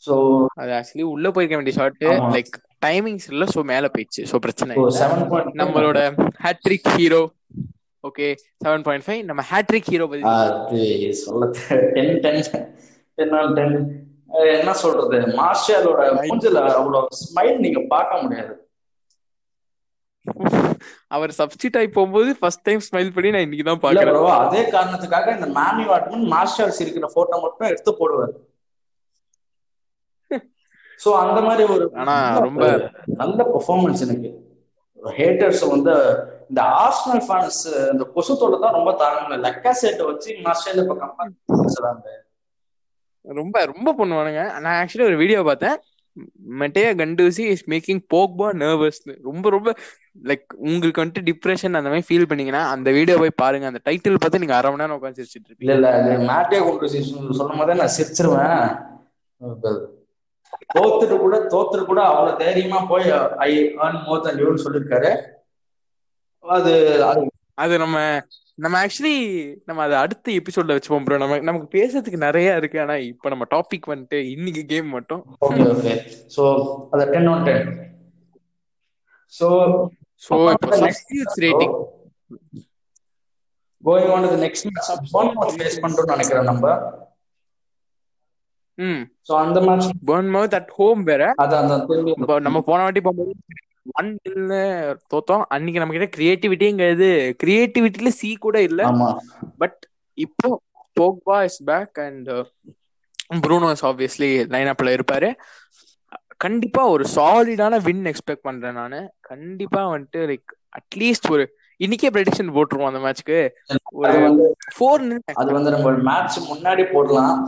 சோ 0.07 0.15
அது 0.62 0.71
ஆக்சுவலி 0.79 1.07
உள்ள 1.15 1.27
போயிருக்க 1.35 1.59
வேண்டிய 1.59 1.77
ஷாட். 1.79 2.05
லைக் 2.37 2.53
டைமிங்ஸ் 2.87 3.27
இல்ல 3.33 3.45
சோ 3.55 3.61
மேல 3.73 3.91
போயிடுச்சு. 3.95 4.23
சோ 4.31 4.38
பிரச்சனை 4.47 4.77
நம்மளோட 5.62 5.99
hat trick 6.47 6.91
hero 6.97 7.23
okay 8.09 8.29
seven 8.65 8.87
point 8.87 9.07
five 9.09 9.21
நம்ம 9.31 9.43
ஹேட்ரிக் 9.51 9.91
ஹீரோ 9.93 10.07
பத்தி 10.12 10.25
அது 10.31 11.12
சொல்ல 11.25 11.51
ten 11.97 12.17
ten 12.25 12.41
ten 13.19 13.35
on 13.41 13.55
ten 13.59 13.77
என்ன 14.59 14.73
சொல்றது? 14.83 15.17
மார்ஷலோட 15.38 16.03
மூஞ்சில 16.27 16.61
அவ்வளவு 16.81 17.17
ஸ்மைல் 17.23 17.59
நீங்க 17.65 17.81
பார்க்க 17.95 18.23
முடியாது. 18.23 18.53
அவர் 21.15 21.33
சப்ஸ்டிட் 21.38 21.77
ஆகி 21.79 21.88
போகும்போது 21.97 22.31
ஃபர்ஸ்ட் 22.41 22.65
டைம் 22.69 22.83
ஸ்மைல் 22.87 23.11
பண்ணி 23.17 23.33
நான் 23.35 23.45
இன்னைக்கு 23.47 23.67
தான் 23.69 23.83
பாக்குறேன் 23.85 24.38
அதே 24.45 24.62
காரணத்துக்காக 24.77 25.35
இந்த 25.38 25.49
மேன்யூ 25.59 25.87
ஆட்மன் 25.97 26.25
மார்ஷல் 26.35 26.75
சிரிக்கிற 26.79 27.09
போட்டோ 27.17 27.38
மட்டும் 27.45 27.71
எடுத்து 27.73 27.93
போடுவார். 28.01 28.33
சோ 31.03 31.11
அந்த 31.25 31.38
மாதிரி 31.49 31.65
ஒரு 31.75 31.85
ஆனா 32.03 32.15
ரொம்ப 32.47 32.65
நல்ல 33.21 33.38
பெர்ஃபார்மன்ஸ் 33.53 34.05
எனக்கு. 34.07 34.31
ஹேட்டர்ஸ் 35.19 35.62
வந்து 35.75 35.95
இந்த 36.51 36.62
ஆர்சனல் 36.83 37.23
ஃபேன்ஸ் 37.27 37.61
இந்த 37.93 38.05
கொசுத்தோட 38.17 38.59
தான் 38.65 38.77
ரொம்ப 38.79 38.91
தாங்க 39.01 39.38
லக்கா 39.47 39.73
சேட்டை 39.81 40.05
வச்சு 40.11 40.31
மார்ஷல் 40.47 40.83
இப்ப 40.83 40.97
கம்பேர் 41.05 41.33
பேசுறாங்க 41.62 42.19
ரொம்ப 43.25 43.57
ரொம்ப 43.73 43.88
பண்ணுவானுங்க. 43.99 44.43
நான் 44.62 44.77
ஆக்சுவலி 44.79 45.09
ஒரு 45.09 45.17
வீடியோ 45.23 45.41
பார்த்தேன். 45.49 45.77
மெட்டையா 46.61 46.88
கண்டூசி 47.01 47.45
இஸ் 47.53 47.65
மேக்கிங் 47.73 48.01
போக்பா 48.15 48.49
நர்வஸ் 48.62 48.99
ரொம்ப 49.29 49.51
ரொம்ப 49.55 49.71
லைக் 50.31 50.47
உங்களுக்கு 50.67 51.03
வந்துட்டு 51.03 51.23
டிப்ரெஷன் 51.29 51.79
அந்த 51.79 51.91
மாதிரி 51.93 52.07
ஃபீல் 52.09 52.29
பண்ணீங்கன்னா 52.31 52.62
அந்த 52.75 52.88
வீடியோ 52.99 53.17
போய் 53.23 53.41
பாருங்க. 53.43 53.67
அந்த 53.73 53.81
டைட்டில் 53.88 54.21
பார்த்து 54.23 54.43
நீங்க 54.45 54.57
அரை 54.59 54.71
மணி 54.73 54.83
நேரம் 54.83 54.99
உட்காந்து 54.99 55.21
சிரிச்சிட்டு 55.21 55.49
இருப்பீங்க. 55.49 55.67
இல்ல 55.67 55.77
இல்ல 55.79 55.93
அது 55.99 56.11
மேட்டே 56.31 56.61
கொண்டு 56.67 56.91
சொல்லும் 57.41 57.61
போதே 57.62 57.79
நான் 57.83 57.95
சிரிச்சிருவேன். 57.99 58.61
தோத்துட்டு 60.77 61.17
கூட 61.19 61.37
தோத்துட்டு 61.53 61.85
கூட 61.85 62.01
அவ்வளவு 62.03 62.38
தைரியமா 62.38 62.81
போய் 62.85 63.09
ஐ 63.47 63.51
ஏர்ன் 63.59 64.05
மோர் 64.05 64.25
தன் 64.27 64.41
யூன்னு 64.43 64.65
சொல்லியிருக்காரு 64.67 65.11
அது 66.45 66.73
அது 67.55 67.75
நம்ம 67.79 67.97
நம்ம 68.59 68.77
ஆக்சுவலி 68.85 69.15
நம்ம 69.65 69.83
அதை 69.83 69.97
அடுத்த 69.99 70.33
எபிசோட்ல 70.33 70.75
வச்சுப்போம் 70.77 71.05
ப்ரோ 71.05 71.19
நம்ம 71.19 71.38
நமக்கு 71.38 71.69
பேசுறதுக்கு 71.77 72.19
நிறைய 72.19 72.57
இருக்கு. 72.57 72.79
ஆனா 72.81 72.95
இப்ப 73.11 73.29
நம்ம 73.29 73.45
டாபிக் 73.51 73.87
வந்துட்டு 73.93 74.19
இன்னைக்கு 74.35 74.62
கேம் 74.67 74.88
மட்டும். 74.88 75.23
ஓகே 75.41 75.65
ஓகே 75.73 75.95
சோ 76.37 76.43
அது 76.93 77.05
ten 77.12 77.29
on 77.29 77.45
ten 77.45 77.65
so 79.33 79.49
so 80.23 80.33
இப்போ 80.53 80.79
substitutes 80.83 81.41
rating 81.47 81.75
going 83.83 84.12
on 84.15 84.29
to 84.29 84.41
next 84.47 84.67
match 84.69 84.91
face 85.57 85.81
பண்றோம்னு 85.85 86.12
நினைக்கிறேன் 86.15 86.51
நம்ம. 86.53 86.67
சோ 89.28 89.32
அந்த 89.42 89.58
மேட்ச் 89.66 89.88
பர்ன்மவுத் 90.08 90.56
அட் 90.58 90.72
ஹோம் 90.72 91.02
வேற. 91.04 91.22
அது 91.42 91.54
அந்த 91.61 91.74
இப்போ 92.14 92.35
நம்ம 92.46 92.61
போன 92.68 92.80
வாட்டி 92.82 93.02
போகும்போது 93.02 93.35
ஒன் 93.92 94.11
தோத்தோம். 95.12 95.44
அன்னைக்கு 95.54 95.80
நம்ம 95.80 95.94
கிட்ட 95.96 96.08
கிரியேட்டிவிட்டியும் 96.16 96.80
கிடையாது 96.80 97.08
கிரியேட்டிவிட்டில 97.42 98.11
சி 98.20 98.30
கூட 98.46 98.56
இல்ல. 98.62 98.82
பட் 99.61 99.78
இப்போ 100.18 100.48
Pogba 100.96 101.37
is 101.48 101.61
back 101.64 101.98
and 102.06 102.30
Bruno 103.44 103.68
is 103.76 103.87
obviously 103.90 104.30
line 104.54 104.72
அப்ல 104.72 104.94
இருப்பாரு. 104.96 105.28
கண்டிப்பா 106.44 106.82
ஒரு 106.94 107.04
சாலிடான 107.16 107.74
வின் 107.85 108.06
எக்ஸ்பெக்ட் 108.11 108.46
பண்றேன் 108.48 108.78
நானு. 108.80 109.00
கண்டிப்பா 109.30 109.82
வந்துட்டு 109.92 110.20
லைக் 110.30 110.50
அட்லீஸ்ட் 110.78 111.28
ஒரு 111.35 111.44
இன்னைக்கே 111.80 112.11
ப்ரெடிக்ஷன் 112.14 112.54
போட்டுருவோம் 112.56 112.90
அந்த 112.90 113.00
மேட்ச்க்கு 113.04 113.38
ஒரு 114.00 114.18
ஃபோர் 114.74 115.04
அது 115.40 115.50
வந்து 115.56 115.72
நம்ம 115.74 115.92
மேட்ச் 116.08 116.38
முன்னாடி 116.50 116.85
போடலாம். 116.94 117.40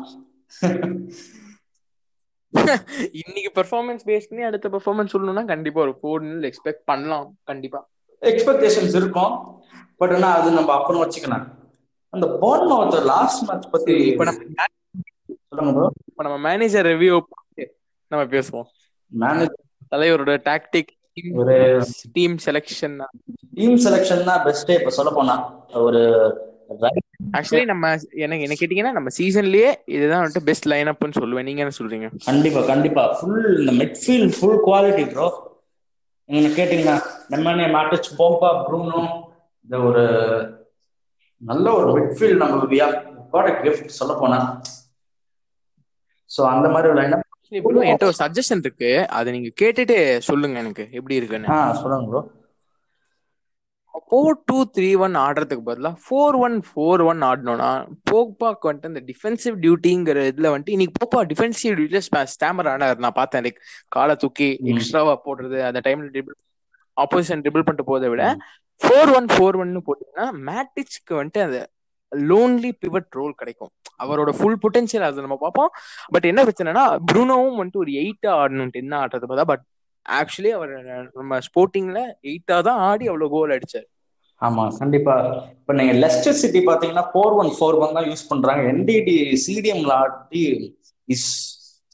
இன்னைக்கு 3.21 3.51
பெர்ஃபார்மன்ஸ் 3.55 4.07
பேஸ் 4.07 4.29
பண்ணி 4.29 4.43
அடுத்த 4.43 4.69
பெர்ஃபார்மன்ஸ் 4.69 5.13
சொல்லணும்னா 5.13 5.45
கண்டிப்பா 5.45 5.81
ஒரு 5.81 5.99
ஃபோர் 5.99 6.25
நில் 6.25 6.51
எக்ஸ்பெக்ட் 6.51 6.85
பண்ணலாம் 6.85 7.37
கண்டிப்பா. 7.45 7.89
எக்ஸ்பெக்டேஷன்ஸ் 8.23 8.97
இருக்கும். 8.97 9.57
பட் 10.01 10.13
ஆனா 10.13 10.39
அது 10.39 10.51
நம்ம 10.51 10.73
அப்புறம் 10.73 11.03
வச்சுக்கலாம் 11.03 11.47
அந்த 12.13 12.39
போர்ன் 12.43 13.07
லாஸ்ட் 13.07 13.49
மேட்ச் 13.49 13.71
பத்தி 13.71 14.11
இப்ப 14.11 14.25
நம்ம 14.25 14.39
சொல்லுங்க 15.51 15.91
இப்ப 16.11 16.23
நம்ம 16.23 16.49
மேனேஜர் 16.49 16.93
ரிவ்யூ 16.93 17.23
நம்ம 18.11 18.35
பேசுவோம். 18.35 18.67
மேனேஜ் 19.13 19.55
தலைவரோட 19.93 20.43
டாக்டிக் 20.49 20.93
ஒரு 21.41 21.83
டீம் 22.15 22.37
செலெக்ஷன் 22.47 23.03
டீம் 23.55 23.77
செலெக்ஷன் 23.85 24.25
தான் 24.25 24.47
பெஸ்டே 24.47 24.81
இப்ப 24.81 24.91
சொல்ல 24.91 25.13
போனா. 25.13 25.61
ஒரு 25.85 26.01
right 26.83 27.04
ஆக்சுவலி 27.21 27.65
நம்ம 27.67 27.87
எனக்கு 28.25 28.45
என்ன 28.47 28.57
கேட்டீங்கன்னா 28.59 28.93
நம்ம 28.93 29.11
சீசன்லயே 29.17 29.71
இதுதான் 29.95 30.23
வந்துட்டு 30.23 30.47
பெஸ்ட் 30.49 30.69
லைன் 30.73 30.91
அப்னு 30.93 31.19
சொல்லுவேன். 31.19 31.47
நீங்க 31.49 31.63
என்ன 31.65 31.75
சொல்றீங்க? 31.79 32.09
கண்டிப்பா 32.29 32.61
கண்டிப்பா. 32.71 33.05
ஃபுல் 33.19 33.49
இந்த 33.61 33.73
மிட்ஃபீல்ட் 33.81 34.35
ஃபுல் 34.37 34.61
குவாலிட்டி 34.67 35.05
ப்ரோ 35.11 35.29
நீங்க 36.29 36.49
கேட்டீங்கன்னா 36.59 36.97
நம்ம 37.33 37.47
மேட்டச் 37.75 38.09
போம்பா 38.19 38.51
ப்ரூனோ 38.63 39.01
இந்த 39.67 39.77
ஒரு 39.89 40.05
நல்ல 41.43 41.67
ஒரு 41.79 41.89
மிட்ஃபீல்ட் 41.97 42.43
நம்ம 42.43 42.61
காட் 43.33 43.51
அ 43.51 43.57
கிஃப்ட் 43.61 43.99
சொல்ல 43.99 44.15
போனா 44.17 44.39
சோ 46.31 46.43
அந்த 46.53 46.67
மாதிரி 46.69 46.89
ஒரு 46.91 46.99
லைன் 47.01 47.21
என்கிட்ட 47.83 48.07
ஒரு 48.09 48.19
சஜஷன் 48.21 48.63
இருக்கு. 48.65 48.89
அதை 49.17 49.29
நீங்க 49.35 49.51
கேட்டுட்டு 49.61 49.97
சொல்லுங்க 50.29 50.57
எனக்கு. 50.59 50.85
எப்படி 50.99 51.19
இருக்குன்னு. 51.19 51.51
சொல்லுங்க 51.83 52.09
bro 52.11 52.23
four 54.03 54.37
two 54.47 54.57
three 54.77 54.89
one 54.97 55.15
ஆடுறதுக்கு 55.17 55.65
பதிலா 55.67 55.91
ஃபோர் 56.05 56.37
ஒன் 56.37 56.57
ஃபோர் 56.69 57.03
ஒன் 57.03 57.21
ஆடணும்னா 57.23 57.69
போக்பாக்கு 58.11 58.69
வந்துட்டு 58.69 58.91
அந்த 58.93 59.03
டிஃபென்சிவ் 59.07 59.57
டியூட்டிங்கிற 59.61 60.25
இதுல 60.31 60.51
வந்துட்டு 60.53 60.75
இன்னைக்கு 60.77 60.95
போக்பா 60.97 61.21
டிஃபென்சிவ் 61.31 61.77
டியூட்டில 61.79 62.01
ஸ்டாமர் 62.33 62.69
ஆனார். 62.69 62.99
நான் 62.99 63.13
பார்த்தேன் 63.13 63.45
லைக் 63.45 63.61
காலை 63.89 64.17
தூக்கி 64.17 64.49
ம். 64.61 64.71
எக்ஸ்ட்ராவா 64.73 65.15
போடுறது 65.27 65.61
அந்த 65.65 65.83
டைம்ல 65.85 66.09
ட்ரிபிள் 66.11 66.37
ஆப்போசிஷன் 66.97 67.43
ட்ரிபிள் 67.45 67.65
பண்ணிட்டு 67.65 67.89
போறதை 67.91 68.11
விட 68.11 68.25
ஃபோர் 68.81 69.13
ஒன் 69.17 69.29
ஃபோர் 69.29 69.57
ஒன்னு 69.57 69.81
போட்டீங்கன்னா 69.87 70.27
மேட்டிச்க்கு 70.49 71.15
வந்துட்டு 71.21 71.43
அந்த 71.43 71.61
லோன்லி 72.13 72.71
பிவட் 72.83 73.09
ரோல் 73.11 73.33
கிடைக்கும். 73.35 73.71
அவரோட 73.99 74.31
ஃபுல் 74.31 74.59
பொட்டன்ஷியல் 74.59 75.07
அதை 75.07 75.23
நம்ம 75.23 75.37
பார்ப்போம். 75.37 75.71
பட் 76.13 76.25
என்ன 76.25 76.41
பிரச்சனைனா 76.45 76.83
ப்ரூனோவும் 77.09 77.57
வந்துட்டு 77.59 77.77
ஒரு 77.77 77.93
எயிட்டா 78.01 78.31
ஆடணும் 78.41 78.77
என்ன 78.77 78.95
ஆடுறது 78.99 79.27
பார்த்தா 79.27 79.45
பட் 79.45 79.65
ஆக்சுவலி 80.07 80.51
அவர் 80.57 80.73
நம்ம 81.19 81.39
ஸ்போர்ட்டிங்ல 81.47 82.01
எயிட்டா 82.29 82.57
தான் 82.69 82.81
ஆடி 82.89 83.05
அவ்வளவு 83.11 83.33
கோல் 83.35 83.55
அடிச்சார். 83.57 83.89
ஆமா 84.43 84.65
கண்டிப்பா. 84.79 85.15
இப்ப 85.55 85.75
நீங்க 85.79 85.93
லெஸ்டர் 86.03 86.41
சிட்டி 86.41 86.61
பாத்தீங்கன்னா 86.67 87.05
ஃபோர் 87.13 87.37
ஒன் 87.41 87.51
ஃபோர் 87.57 87.79
ஒன் 87.83 87.97
தான் 87.99 88.09
யூஸ் 88.11 88.31
பண்றாங்க. 88.31 88.63
என்டிடி 88.73 89.15
சிடிஎம்ல 89.45 89.93
ஆடி 90.01 90.43
இஸ் 91.09 91.29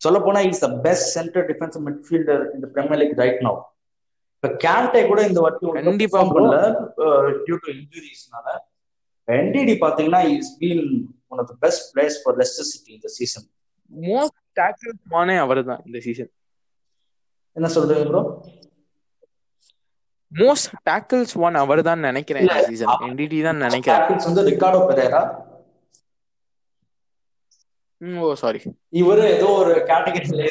சொல்ல 0.00 0.18
போனா 0.26 0.40
is 0.48 0.64
the 0.64 0.70
best 0.86 1.08
centre 1.16 1.46
defensive 1.50 1.84
midfielder 1.88 2.42
இந்த 2.56 2.66
பிரீமியர் 2.74 3.00
லீக் 3.02 3.16
ரைட் 3.22 3.40
நவ் 3.46 3.58
இப்ப 4.36 4.50
கேண்டே 4.64 5.00
கூட 5.08 5.20
இந்த 5.28 5.40
வாட்டி 5.44 5.72
கண்டிப்பா. 5.80 6.20
பண்ணல 6.28 6.58
டியூ 7.44 7.56
டு 7.64 7.70
இன்ஜுரிஸ்னால 7.76 8.46
என்டிடி 9.28 9.74
பாத்தீங்கன்னா 9.82 10.22
is 10.34 10.52
been 10.60 10.84
one 11.32 11.40
of 11.42 11.50
the 11.50 11.56
best 11.64 11.84
players 11.92 12.20
for 12.22 12.38
Leicester 12.40 12.68
City 12.70 12.92
இந்த 12.98 13.10
சீசன் 13.18 13.46
மோஸ்ட் 13.90 14.38
டேக்கிள்ஸ் 14.56 15.02
மானே 15.14 15.36
அவர் 15.44 15.60
தான் 15.70 15.82
இந்த 15.88 15.98
சீசன் 16.06 16.30
என்ன 17.56 17.68
சொல்றீங்க 17.74 18.06
ப்ரோ 18.08 18.22
மோஸ்ட் 20.32 20.68
டேக்கிள்ஸ் 20.86 21.34
ஒன் 21.40 21.56
அவர் 21.60 21.80
தான் 21.86 22.02
நினைக்கிறேன் 22.08 22.44
இந்த 22.46 22.58
சீசன் 22.68 22.92
என்டிடி 23.06 23.38
தான் 23.42 23.62
நினைக்கிறேன். 23.64 24.00
கேப்டன்ஸ் 24.00 24.28
வந்து 24.28 24.42
ரிகார்டோ 24.50 24.80
பெரேரா 24.90 25.22
ஓ 28.22 28.34
சாரி 28.36 28.60
இவரு 29.00 29.24
ஏதோ 29.32 29.48
ஒரு 29.56 29.72
கேட்டகரியில 29.88 30.44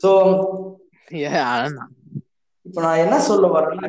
சோ 0.00 0.10
இப்ப 2.66 2.78
நான் 2.80 3.02
என்ன 3.04 3.16
சொல்ல 3.22 3.46
வரேன்னா 3.54 3.88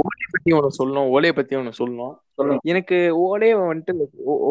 ஓலே 0.00 0.26
பத்தி 0.34 0.52
ஒண்ணு 0.58 0.70
சொல்லணும் 0.78 1.10
ஓலே 1.16 1.30
பத்தி 1.38 1.56
ஒண்ணு 1.56 1.72
சொல்லணும். 1.78 2.14
எனக்கு 2.72 2.96
ஓலே 3.24 3.50
வந்துட்டு 3.60 3.92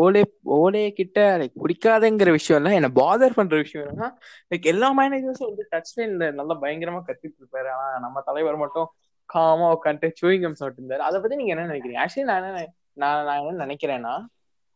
ஓலே 0.03 0.21
ஓலே 0.57 0.83
கிட்ட 0.99 1.37
லைக் 1.37 1.55
பிடிக்காதுங்கிற 1.63 2.31
விஷயம் 2.37 2.59
இல்ல 2.61 2.75
என்ன 2.75 2.89
பாதர் 3.01 3.37
பண்ற 3.39 3.57
விஷயம் 3.57 3.87
என்னன்னா 3.87 4.09
லைக் 4.51 4.69
எல்லா 4.73 4.89
மேனேஜர்ஸும் 4.99 5.49
வந்து 5.49 5.65
டச் 5.71 5.93
லைன்ல 5.97 6.31
நல்லா 6.39 6.57
பயங்கரமா 6.61 7.01
கத்திட்டு 7.09 7.39
இருப்பாரு. 7.41 7.69
ஆனா 7.77 7.99
நம்ம 7.99 8.21
தலைவர் 8.29 8.61
மட்டும் 8.63 8.87
காமா 9.25 9.67
உட்காந்துட்டு 9.75 10.19
சூயிங்கம் 10.21 10.57
சாப்பிட்டு 10.61 10.81
இருந்தாரு. 10.81 11.05
அதை 11.09 11.19
பத்தி 11.19 11.35
நீங்க 11.35 11.53
என்ன 11.55 11.67
நினைக்கிறீங்க? 11.73 11.99
ஆக்சுவலி 12.03 12.29
நான் 12.31 12.43
என்ன 12.43 12.65
நான் 13.03 13.25
நான் 13.25 13.43
என்ன 13.43 13.65
நினைக்கிறேன்னா 13.65 14.15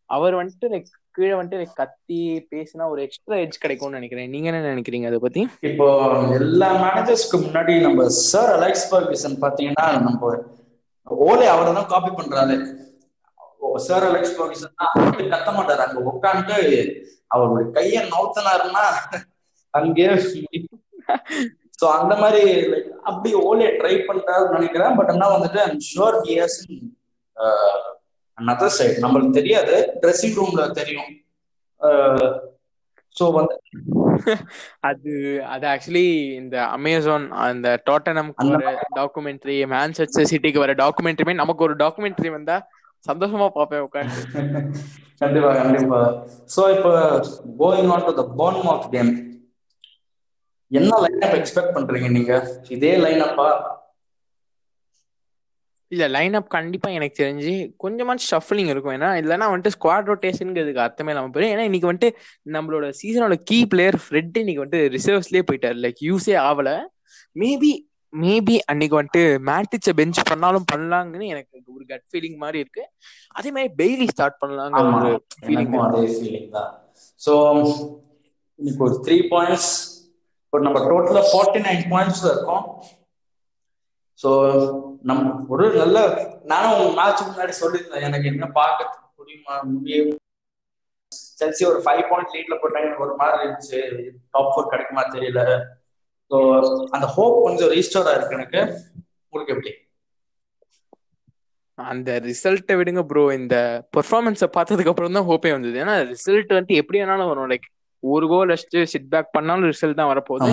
அவர் 0.06 0.36
வந்துட்டு 0.36 0.67
லைக் 0.73 0.91
கீழே 1.12 1.34
வந்துட்டு 1.38 1.62
லைக் 1.62 1.80
கத்தி 1.82 2.19
பேசினா 2.51 2.84
ஒரு 2.89 3.01
எக்ஸ்ட்ரா 3.01 3.38
எட்ஜ் 3.38 3.63
கிடைக்கும்னு 3.63 3.97
நினைக்கிறேன். 3.99 4.30
நீங்க 4.30 4.47
என்ன 4.51 4.73
நினைக்கிறீங்க 4.73 5.08
அதை 5.12 5.19
பத்தி? 5.21 5.41
இப்போ 5.69 5.88
எல்லா 6.39 6.69
மேனேஜர்ஸ்க்கு 6.84 7.38
முன்னாடி 7.47 7.82
நம்ம 7.82 8.08
சார் 8.08 8.51
அலெக்ஸ் 8.60 8.88
பர்கிசன் 8.95 9.38
பாத்தீங்கன்னா 9.45 9.88
நம்ம 10.06 10.32
ஓலே 11.28 11.48
அவரை 11.54 11.72
தான் 11.74 11.91
காப்பி 11.93 12.12
பண்றாரு. 12.12 12.56
சார் 13.88 14.06
அலெக்ஸ் 14.10 14.38
பர்கிசன் 14.39 14.78
தான் 14.82 15.13
கத்த 15.34 15.50
மாட்டாரு. 15.58 15.82
அங்க 15.86 16.00
உட்காந்து 16.12 16.58
அவருடைய 17.28 17.67
கைய 17.78 18.04
நவுத்தினாருன்னா 18.13 18.86
அங்கே 19.70 20.08
சோ 21.82 21.86
அந்த 22.00 22.13
மாதிரி 22.15 22.43
லைக் 22.72 22.89
அப்படி 23.10 23.32
ஓலே 23.50 23.67
ட்ரை 23.80 23.96
பண்றாருன்னு 24.08 24.58
நினைக்கிறேன். 24.58 24.96
பட் 24.96 25.12
என்ன 25.15 25.26
வந்துட்டு 25.36 25.60
I'm 25.67 25.80
sure 25.89 26.17
he 26.28 26.36
has 26.43 26.60
another 28.38 28.70
side 28.78 29.04
நம்மளுக்கு 29.04 29.38
தெரியாது. 29.38 29.76
ட்ரெஸ்ஸிங் 30.02 30.36
ரூம்ல 30.39 30.72
தெரியும். 30.72 31.12
Uh, 31.82 32.28
ஸோ 33.17 33.25
வந்து 33.36 33.56
அது 34.89 35.12
அது 35.53 35.65
ஆக்சுவலி 35.71 36.06
இந்த 36.39 36.56
அமேசான் 36.75 37.25
அந்த 37.43 37.67
டாட்டனம்க்கு 37.88 38.45
வர 38.53 38.63
டாக்குமெண்ட்ரி 38.97 39.56
மேன்செஸ்டர் 39.73 40.30
சிட்டிக்கு 40.32 40.63
வர 40.63 40.73
டாக்குமெண்ட்ரிமே 40.82 41.34
நமக்கு 41.41 41.65
ஒரு 41.67 41.75
டாக்குமெண்ட்ரி 41.84 42.32
வந்தா 42.36 42.58
சந்தோஷமா 43.06 43.47
பார்ப்பேன் 43.51 43.86
உட்காந்து 43.86 44.21
கண்டிப்பா 45.21 45.51
கண்டிப்பா. 45.60 45.99
ஸோ 46.53 46.62
இப்போ 46.73 46.91
கோயிங் 47.60 47.91
ஆன் 47.93 48.06
டு 48.06 48.13
த 48.15 48.25
போன் 48.36 48.60
மார்க் 48.63 48.91
கேம் 48.91 49.12
என்ன 50.71 50.91
லைனப் 51.03 51.36
எக்ஸ்பெக்ட் 51.38 51.75
பண்றீங்க 51.75 52.08
நீங்க? 52.15 52.34
இதே 52.75 52.93
லைனப்பா 53.03 53.47
இல்ல 55.91 56.04
லைன் 56.15 56.38
அப் 56.39 56.54
கண்டிப்பா 56.56 56.89
எனக்கு 56.97 57.15
தெரிஞ்சு 57.21 57.54
கொஞ்சமாச்சு 57.84 58.26
ஷஃப்லிங் 58.34 58.71
இருக்கும். 58.73 58.95
ஏன்னா 58.97 59.10
இல்லைன்னா 59.21 59.47
வந்துட்டு 59.52 59.76
ஸ்குவாட் 59.76 60.10
ரொட்டேஷனுங்கிறதுக்கு 60.12 60.86
அர்த்தமே 60.86 61.12
இல்லாம 61.13 61.32
போயிடும். 61.34 61.54
ஏன்னா 61.56 61.65
இன்னைக்கு 61.69 61.89
வந்துட்டு 61.91 62.10
நம்மளோட 62.56 62.88
சீசனோட 63.02 63.38
கீ 63.50 63.60
பிளேயர் 63.73 63.97
ஃப்ரெட் 64.06 64.39
இன்னைக்கு 64.43 64.63
வந்துட்டு 64.63 64.91
ரிசர்வ்ஸ்லயே 64.95 65.45
போயிட்டாரு. 65.50 65.78
லைக் 65.86 66.02
யூஸே 66.10 66.36
ஆகல 66.47 66.71
மேபி 67.43 67.71
மேபி 68.13 68.56
அன்னைக்கு 68.71 68.95
வந்துட்டு 68.97 69.23
மேட்டிச்ச 69.47 69.93
பெஞ்ச் 70.00 70.19
பண்ணாலும் 70.30 70.67
பண்ணலாங்கன்னு 70.71 71.26
எனக்கு 71.34 71.56
ஒரு 71.76 71.84
கட் 71.89 72.06
ஃபீலிங் 72.12 72.38
மாதிரி 72.43 72.58
இருக்கு. 72.63 72.84
அதே 73.38 73.50
மாதிரி 73.56 73.69
பெய்லி 73.82 74.06
ஸ்டார்ட் 74.13 74.38
பண்ணலாங்கிற 74.43 74.84
ஒரு 75.00 75.12
ஃபீலிங் 75.45 75.73
அதே 75.88 76.06
ஃபீலிங் 76.19 76.50
தான். 76.58 76.71
ஸோ 77.21 77.34
இன்னைக்கு 78.60 78.82
ஒரு 78.88 78.95
த்ரீ 79.08 79.17
பாயிண்ட்ஸ் 79.34 79.71
இப்போ 80.43 80.60
நம்ம 80.67 80.80
டோட்டலா 80.91 81.23
ஃபார்ட்டி 81.32 81.62
நைன் 81.67 81.84
பாயிண்ட்ஸ் 81.93 82.23
இருக்கோம். 82.32 82.63
ஸோ 84.19 84.30
நம் 85.01 85.23
ஒரு 85.47 85.65
நல்ல 85.75 85.97
நானும் 86.45 86.95
மேட்ச் 86.99 87.27
முன்னாடி 87.27 87.53
சொல்லியிருந்தேன் 87.62 88.08
எனக்கு 88.08 88.32
என்ன 88.34 88.45
பார்க்க 88.60 88.88
முடியுமா 89.19 89.56
முடியும். 89.73 90.13
செல்சி 91.39 91.63
ஒரு 91.69 91.80
ஃபைவ் 91.86 92.03
பாயிண்ட் 92.10 92.34
லீட்ல 92.36 92.56
போட்டாங்க 92.62 93.03
ஒரு 93.06 93.13
மாதிரி 93.15 93.38
இருந்துச்சு. 93.39 93.80
டாப் 94.34 94.51
ஃபோர் 94.53 94.71
கிடைக்குமா 94.73 95.03
தெரியல. 95.15 95.41
ஸோ 96.32 96.38
அந்த 96.95 97.06
ஹோப் 97.15 97.38
கொஞ்சம் 97.45 97.73
ரீஸ்டோரா 97.75 98.13
இருக்கு 98.15 98.38
எனக்கு. 98.39 98.62
உங்களுக்கு 99.34 99.56
எப்படி? 99.56 99.73
அந்த 101.77 102.12
ரிசல்ட்டை 102.25 102.75
விடுங்க 102.77 103.01
ப்ரோ 103.06 103.23
இந்த 103.34 103.56
பெர்ஃபார்மன்ஸை 103.95 104.47
பார்த்ததுக்கு 104.56 104.91
அப்புறம் 104.91 105.17
தான் 105.17 105.27
ஹோப்பே 105.30 105.51
வந்தது. 105.56 105.75
ஏன்னா 105.84 105.95
ரிசல்ட் 106.13 106.53
வந்துட்டு 106.53 106.80
எப்படி 106.82 106.99
வேணாலும் 107.01 107.32
வரும். 107.32 107.49
லைக் 107.51 107.67
ஒரு 108.03 108.25
கோல் 108.27 108.51
அடிச்சுட்டு 108.53 108.82
சிட் 108.93 109.12
பேக் 109.13 109.36
பண்ணாலும் 109.38 109.69
ரிசல்ட் 109.71 109.99
தான் 110.01 110.12
வரப்போகுது. 110.12 110.51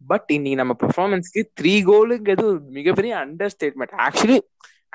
பட் 0.00 0.28
இன்னைக்கு 0.34 0.60
நம்ம 0.60 0.74
பெர்ஃபார்மன்ஸ்க்கு 0.82 1.42
த்ரீ 1.58 1.74
கோலுங்கிறது 1.88 2.44
ஒரு 2.50 2.60
மிகப்பெரிய 2.78 3.12
அண்டர் 3.22 3.52
ஸ்டேட்மெண்ட் 3.54 3.94
ஆக்சுவலி 4.06 4.38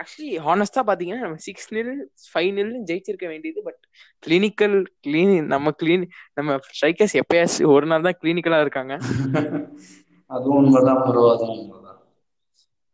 ஆக்சுவலி 0.02 0.30
ஹானஸ்டா 0.46 0.82
பாத்தீங்கன்னா 0.88 1.24
நம்ம 1.26 1.40
சிக்ஸ் 1.48 1.68
நில் 1.76 1.92
ஃபைவ் 2.30 2.52
நில் 2.58 2.72
ஜெயிச்சிருக்க 2.90 3.26
வேண்டியது. 3.34 3.60
பட் 3.68 3.82
கிளினிக்கல் 4.24 4.76
கிளீனி 5.06 5.38
நம்ம 5.54 5.74
கிளீன் 5.82 6.06
நம்ம 6.38 6.58
ஸ்ட்ரைக்கர்ஸ் 6.70 7.16
எப்பயாச்சும் 7.22 7.74
ஒரு 7.76 7.88
நாள் 7.92 8.08
தான் 8.08 8.20
கிளினிக்கலா 8.22 8.62
இருக்காங்க. 8.66 8.94
அதுவும் 10.30 10.60
உண்மைதான் 10.60 11.02
ப்ரோ 11.06 11.24
அதுவும் 11.34 11.58
உண்மைதான். 11.58 12.00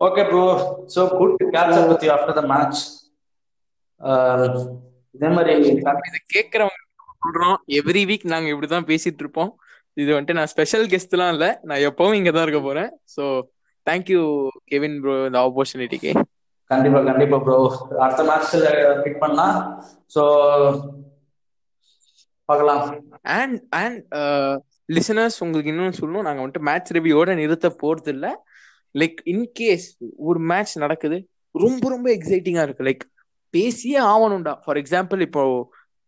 Okay 0.02 0.24
bro 0.30 0.44
so 0.96 1.02
good 1.20 1.36
catch 1.56 1.78
up 1.80 1.90
with 1.92 2.06
after 2.16 2.38
the 2.40 2.44
match 2.52 2.82
இதே 5.16 5.30
மாதிரி 5.36 5.52
இதை 6.08 6.22
கேட்கறவங்க 6.36 6.78
சொல்றோம். 7.24 7.58
எவ்ரி 7.80 8.04
வீக் 8.10 8.32
நாங்க 8.34 8.48
இப்படிதான் 8.54 8.90
பேசிட்டு 8.92 9.24
இருப்போம். 9.24 9.52
இது 10.02 10.10
வந்துட்டு 10.16 10.38
நான் 10.40 10.52
ஸ்பெஷல் 10.54 10.86
கெஸ்ட்லாம் 10.92 11.32
இல்ல. 11.36 11.46
நான் 11.70 11.86
எப்பவும் 11.90 12.18
இங்க 12.20 12.32
தான் 12.36 12.46
இருக்க 12.48 12.62
போறேன். 12.68 12.92
ஸோ 13.16 13.24
தேங்க்யூ 13.88 14.22
கெவின் 14.72 14.98
ப்ரோ 15.04 15.16
இந்த 15.30 15.40
ஆப்பர்ச்சுனிட்டிக்கு 15.46 16.12
கண்டிப்பா 16.72 17.00
கண்டிப்பா 17.10 17.38
ப்ரோ 17.46 17.58
அடுத்த 18.04 18.24
மேட்ச்ல 18.30 18.70
பிக் 19.06 19.22
பண்ணா 19.24 19.46
ஸோ 20.16 20.24
பார்க்கலாம். 22.50 22.84
அண்ட் 23.40 23.58
அண்ட் 23.82 24.00
லிசனர்ஸ் 24.98 25.40
உங்களுக்கு 25.46 25.72
இன்னும் 25.74 26.00
சொல்லணும். 26.00 26.28
நாங்க 26.28 26.42
வந்துட்டு 26.42 26.68
மேட்ச் 26.70 26.94
ரிவ்யூவோட 26.98 27.34
நிறுத்த 27.42 27.68
போறது 27.82 28.12
இல்ல 28.16 28.28
லைக் 28.96 29.20
இன்கேஸ் 29.34 29.88
ஒரு 30.30 30.40
மேட்ச் 30.52 30.74
நடக்குது 30.84 31.18
ரொம்ப 31.56 31.84
ரொம்ப 31.96 32.08
எக்ஸைட்டிங்கா 32.18 32.64
இருக்கு. 32.68 32.88
லைக் 32.90 33.04
பேசியே 33.54 34.00
ஆகணும்டா 34.14 34.54
ஃபார் 34.64 34.80
எக்ஸாம்பிள் 34.82 35.22
இப்போ 35.28 35.44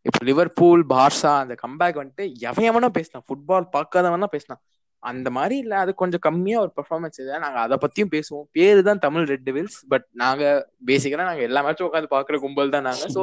இப்போ 0.06 0.20
லிவர்பூல் 0.30 0.84
பார்சா 0.94 1.32
அந்த 1.44 1.56
கம்பேக் 1.64 2.00
வந்துட்டு 2.02 2.26
எவன் 2.50 2.68
எவனோ 2.72 2.90
பேசினான். 2.98 3.26
ஃபுட்பால் 3.28 3.68
பார்க்காதவனா 3.76 4.30
பேசினான். 4.36 4.62
அந்த 5.04 5.28
மாதிரி 5.36 5.56
இல்ல 5.64 5.74
அது 5.84 5.92
கொஞ்சம் 6.02 6.24
கம்மியா 6.26 6.58
ஒரு 6.64 6.72
பெர்ஃபார்மன்ஸ் 6.78 7.20
இல்லை 7.22 7.38
நாங்க 7.44 7.60
அதை 7.66 7.76
பத்தியும் 7.84 8.12
பேசுவோம். 8.16 8.46
பேரு 8.58 8.80
தான் 8.88 9.02
தமிழ் 9.06 9.26
ரெட் 9.32 9.46
டெவில்ஸ் 9.48 9.78
பட் 9.92 10.06
நாங்க 10.22 10.44
பேசிக்கலாம் 10.90 11.30
நாங்க 11.32 11.44
எல்லா 11.48 11.62
மேட்சும் 11.66 11.88
உட்காந்து 11.90 12.12
பாக்குற 12.16 12.38
கும்பல் 12.44 12.74
தான் 12.76 12.88
நாங்க. 12.90 13.06
ஸோ 13.16 13.22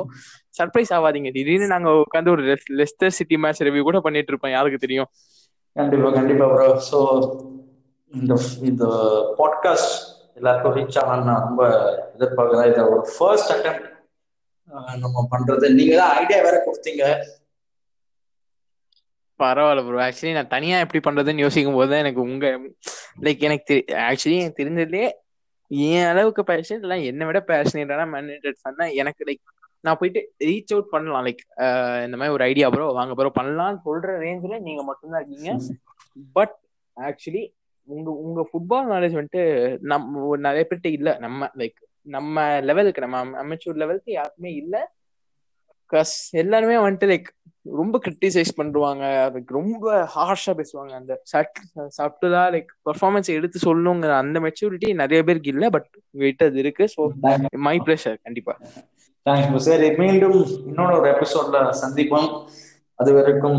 சர்ப்ரைஸ் 0.59 0.93
ஆகாதீங்க. 0.97 1.31
திடீர்னு 1.37 1.69
நாங்க 1.75 1.91
உட்காந்து 2.05 2.33
ஒரு 2.37 2.45
லெஸ்டர் 2.81 3.17
சிட்டி 3.19 3.39
மேட்ச் 3.45 3.65
ரிவ்யூ 3.69 3.85
கூட 3.89 4.01
பண்ணிட்டு 4.07 4.33
இருப்போம். 4.35 4.55
யாருக்கு 4.57 4.85
தெரியும்? 4.87 5.11
கண்டிப்பா 5.77 6.11
கண்டிப்பா 6.19 6.49
ப்ரோ 6.55 6.69
ஸோ 6.91 7.01
இந்த 8.13 8.35
இந்த 8.71 8.85
பாட்காஸ்ட் 9.41 9.95
எல்லாருக்கும் 10.39 10.75
ரீச் 10.79 10.99
ஆகணும்னு 11.01 11.31
நான் 11.31 11.47
ரொம்ப 11.47 11.63
எதிர்பார்க்கிறேன். 12.17 12.69
இதை 12.73 12.83
ஒரு 12.95 13.03
ஃபர்ஸ்ட் 13.15 13.53
அட்டம் 13.55 13.81
நம்ம 15.03 15.25
பண்றது. 15.33 15.67
நீங்க 15.79 15.95
தான் 16.01 16.15
ஐடியா 16.21 16.39
வேற 16.47 16.57
கொடுத்தீங்க. 16.67 17.05
பரவாயில்ல 19.41 19.83
ப்ரோ 19.87 20.01
ஆக்சுவலி 20.05 20.33
நான் 20.37 20.55
தனியா 20.55 20.77
எப்படி 20.85 21.01
பண்றதுன்னு 21.07 21.45
யோசிக்கும் 21.45 21.77
போது 21.79 21.91
தான் 21.91 22.03
எனக்கு 22.05 22.21
உங்க 22.29 22.47
லைக் 23.27 23.45
எனக்கு 23.49 23.75
ஆக்சுவலி 24.09 24.39
எனக்கு 24.43 24.61
தெரிஞ்சதுலேயே 24.61 25.09
என் 25.71 26.09
அளவுக்கு 26.11 26.43
பேஷன் 26.51 26.83
இல்லை 26.85 26.97
என்னை 27.11 27.25
விட 27.29 27.41
பேஷனேட்டான 27.51 28.07
மேனேஜர் 28.15 28.65
பண்ணா 28.67 28.85
எனக்கு 29.03 29.23
லைக் 29.29 29.43
நான் 29.85 29.99
போயிட்டு 30.01 30.21
ரீச் 30.49 30.73
அவுட் 30.75 30.93
பண்ணலாம். 30.95 31.25
லைக் 31.27 31.43
இந்த 32.07 32.17
மாதிரி 32.21 32.35
ஒரு 32.37 32.45
ஐடியா 32.51 32.69
ப்ரோ 32.75 32.87
வாங்க 32.99 33.15
ப்ரோ 33.19 33.31
பண்ணலாம்னு 33.39 33.81
சொல்ற 33.87 34.17
ரேஞ்சில் 34.25 34.65
நீங்க 34.69 34.83
மட்டும்தான் 34.89 35.21
இருக்கீங்க. 35.23 35.53
பட் 36.37 36.57
ஆக்சுவலி 36.97 37.43
உங்க 37.89 38.09
உங்க 38.25 38.41
ஃபுட்பால் 38.49 38.91
நாலேஜ் 38.93 39.19
வந்துட்டு 39.19 39.43
நம்ம 39.93 40.37
நிறைய 40.47 40.65
பேர்கிட்ட 40.65 40.91
இல்ல. 40.99 41.11
நம்ம 41.27 41.51
லைக் 41.61 41.79
நம்ம 42.07 42.37
லெவலுக்கு 42.61 43.01
நம்ம 43.01 43.19
அமெச்சூர் 43.43 43.77
லெவலுக்கு 43.77 44.13
யாருக்குமே 44.13 44.53
இல்ல. 44.55 44.77
கஸ் 45.93 46.17
எல்லாருமே 46.35 46.77
வந்துட்டு 46.77 47.07
லைக் 47.07 47.29
ரொம்ப 47.67 47.97
கிரிட்டிசைஸ் 48.05 48.51
பண்ணுவாங்க 48.57 49.05
லைக் 49.35 49.51
ரொம்ப 49.51 49.85
ஹார்ஷா 50.15 50.53
பேசுவாங்க. 50.61 50.93
அந்த 51.01 51.13
சப்டுலா 51.99 52.43
லைக் 52.55 52.71
பெர்ஃபார்மன்ஸ் 52.87 53.31
எடுத்து 53.31 53.59
சொல்லுங்கிற 53.67 54.13
அந்த 54.19 54.41
மெச்சூரிட்டி 54.41 54.95
நிறைய 54.95 55.23
பேருக்கு 55.23 55.53
இல்ல 55.55 55.69
பட் 55.71 55.89
உங்ககிட்ட 56.05 56.45
அது 56.45 56.59
இருக்கு. 56.59 56.87
ஸோ 56.95 57.03
மை 57.67 57.77
ப்ளஷர் 57.79 58.19
கண்டிப்பா. 58.23 58.55
தேங்க்ஸ் 59.27 59.65
சரி 59.65 59.89
மீண்டும் 59.97 60.39
இன்னொரு 60.67 60.95
ஒரு 60.99 61.09
எபிசோட்ல 61.15 61.59
சந்திப்போம். 61.83 62.31
அது 62.99 63.11
வரைக்கும் 63.13 63.59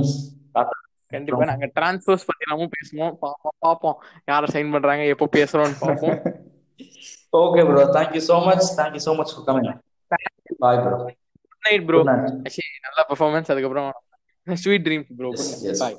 கண்டிப்பா 1.12 1.44
நாங்க 1.46 1.68
டிரான்ஸ்பர்ஸ் 1.76 2.26
பத்தி 2.26 2.46
எல்லாமும் 2.46 2.74
பேசுவோம். 2.76 3.14
பாப்போம் 3.24 3.56
பாப்போம். 3.66 3.98
யார 4.28 4.52
சைன் 4.54 4.72
பண்றாங்க 4.72 5.06
எப்போ 5.14 5.28
பேசுறோம்னு 5.38 5.80
பாப்போம். 5.82 6.18
Okay 7.34 7.64
bro 7.70 7.82
thank 7.96 8.14
you 8.18 8.22
so 8.30 8.38
much. 8.48 8.64
Thank 8.78 8.94
you 8.98 9.04
so 9.08 9.14
much 9.20 9.32
for 9.36 9.44
coming. 9.48 9.68
Bye 10.64 10.80
bro 10.84 10.96
good 11.02 11.18
night 11.66 11.84
bro 11.90 12.00
நல்ல 12.86 13.00
பெர்ஃபார்மன்ஸ் 13.10 13.52
அதுக்கப்புறம் 13.54 13.90
ஸ்வீட் 14.48 14.86
ட்ரீம்ஸ் 14.88 15.12
ப்ரோ 15.20 15.30
பாய். 15.84 15.96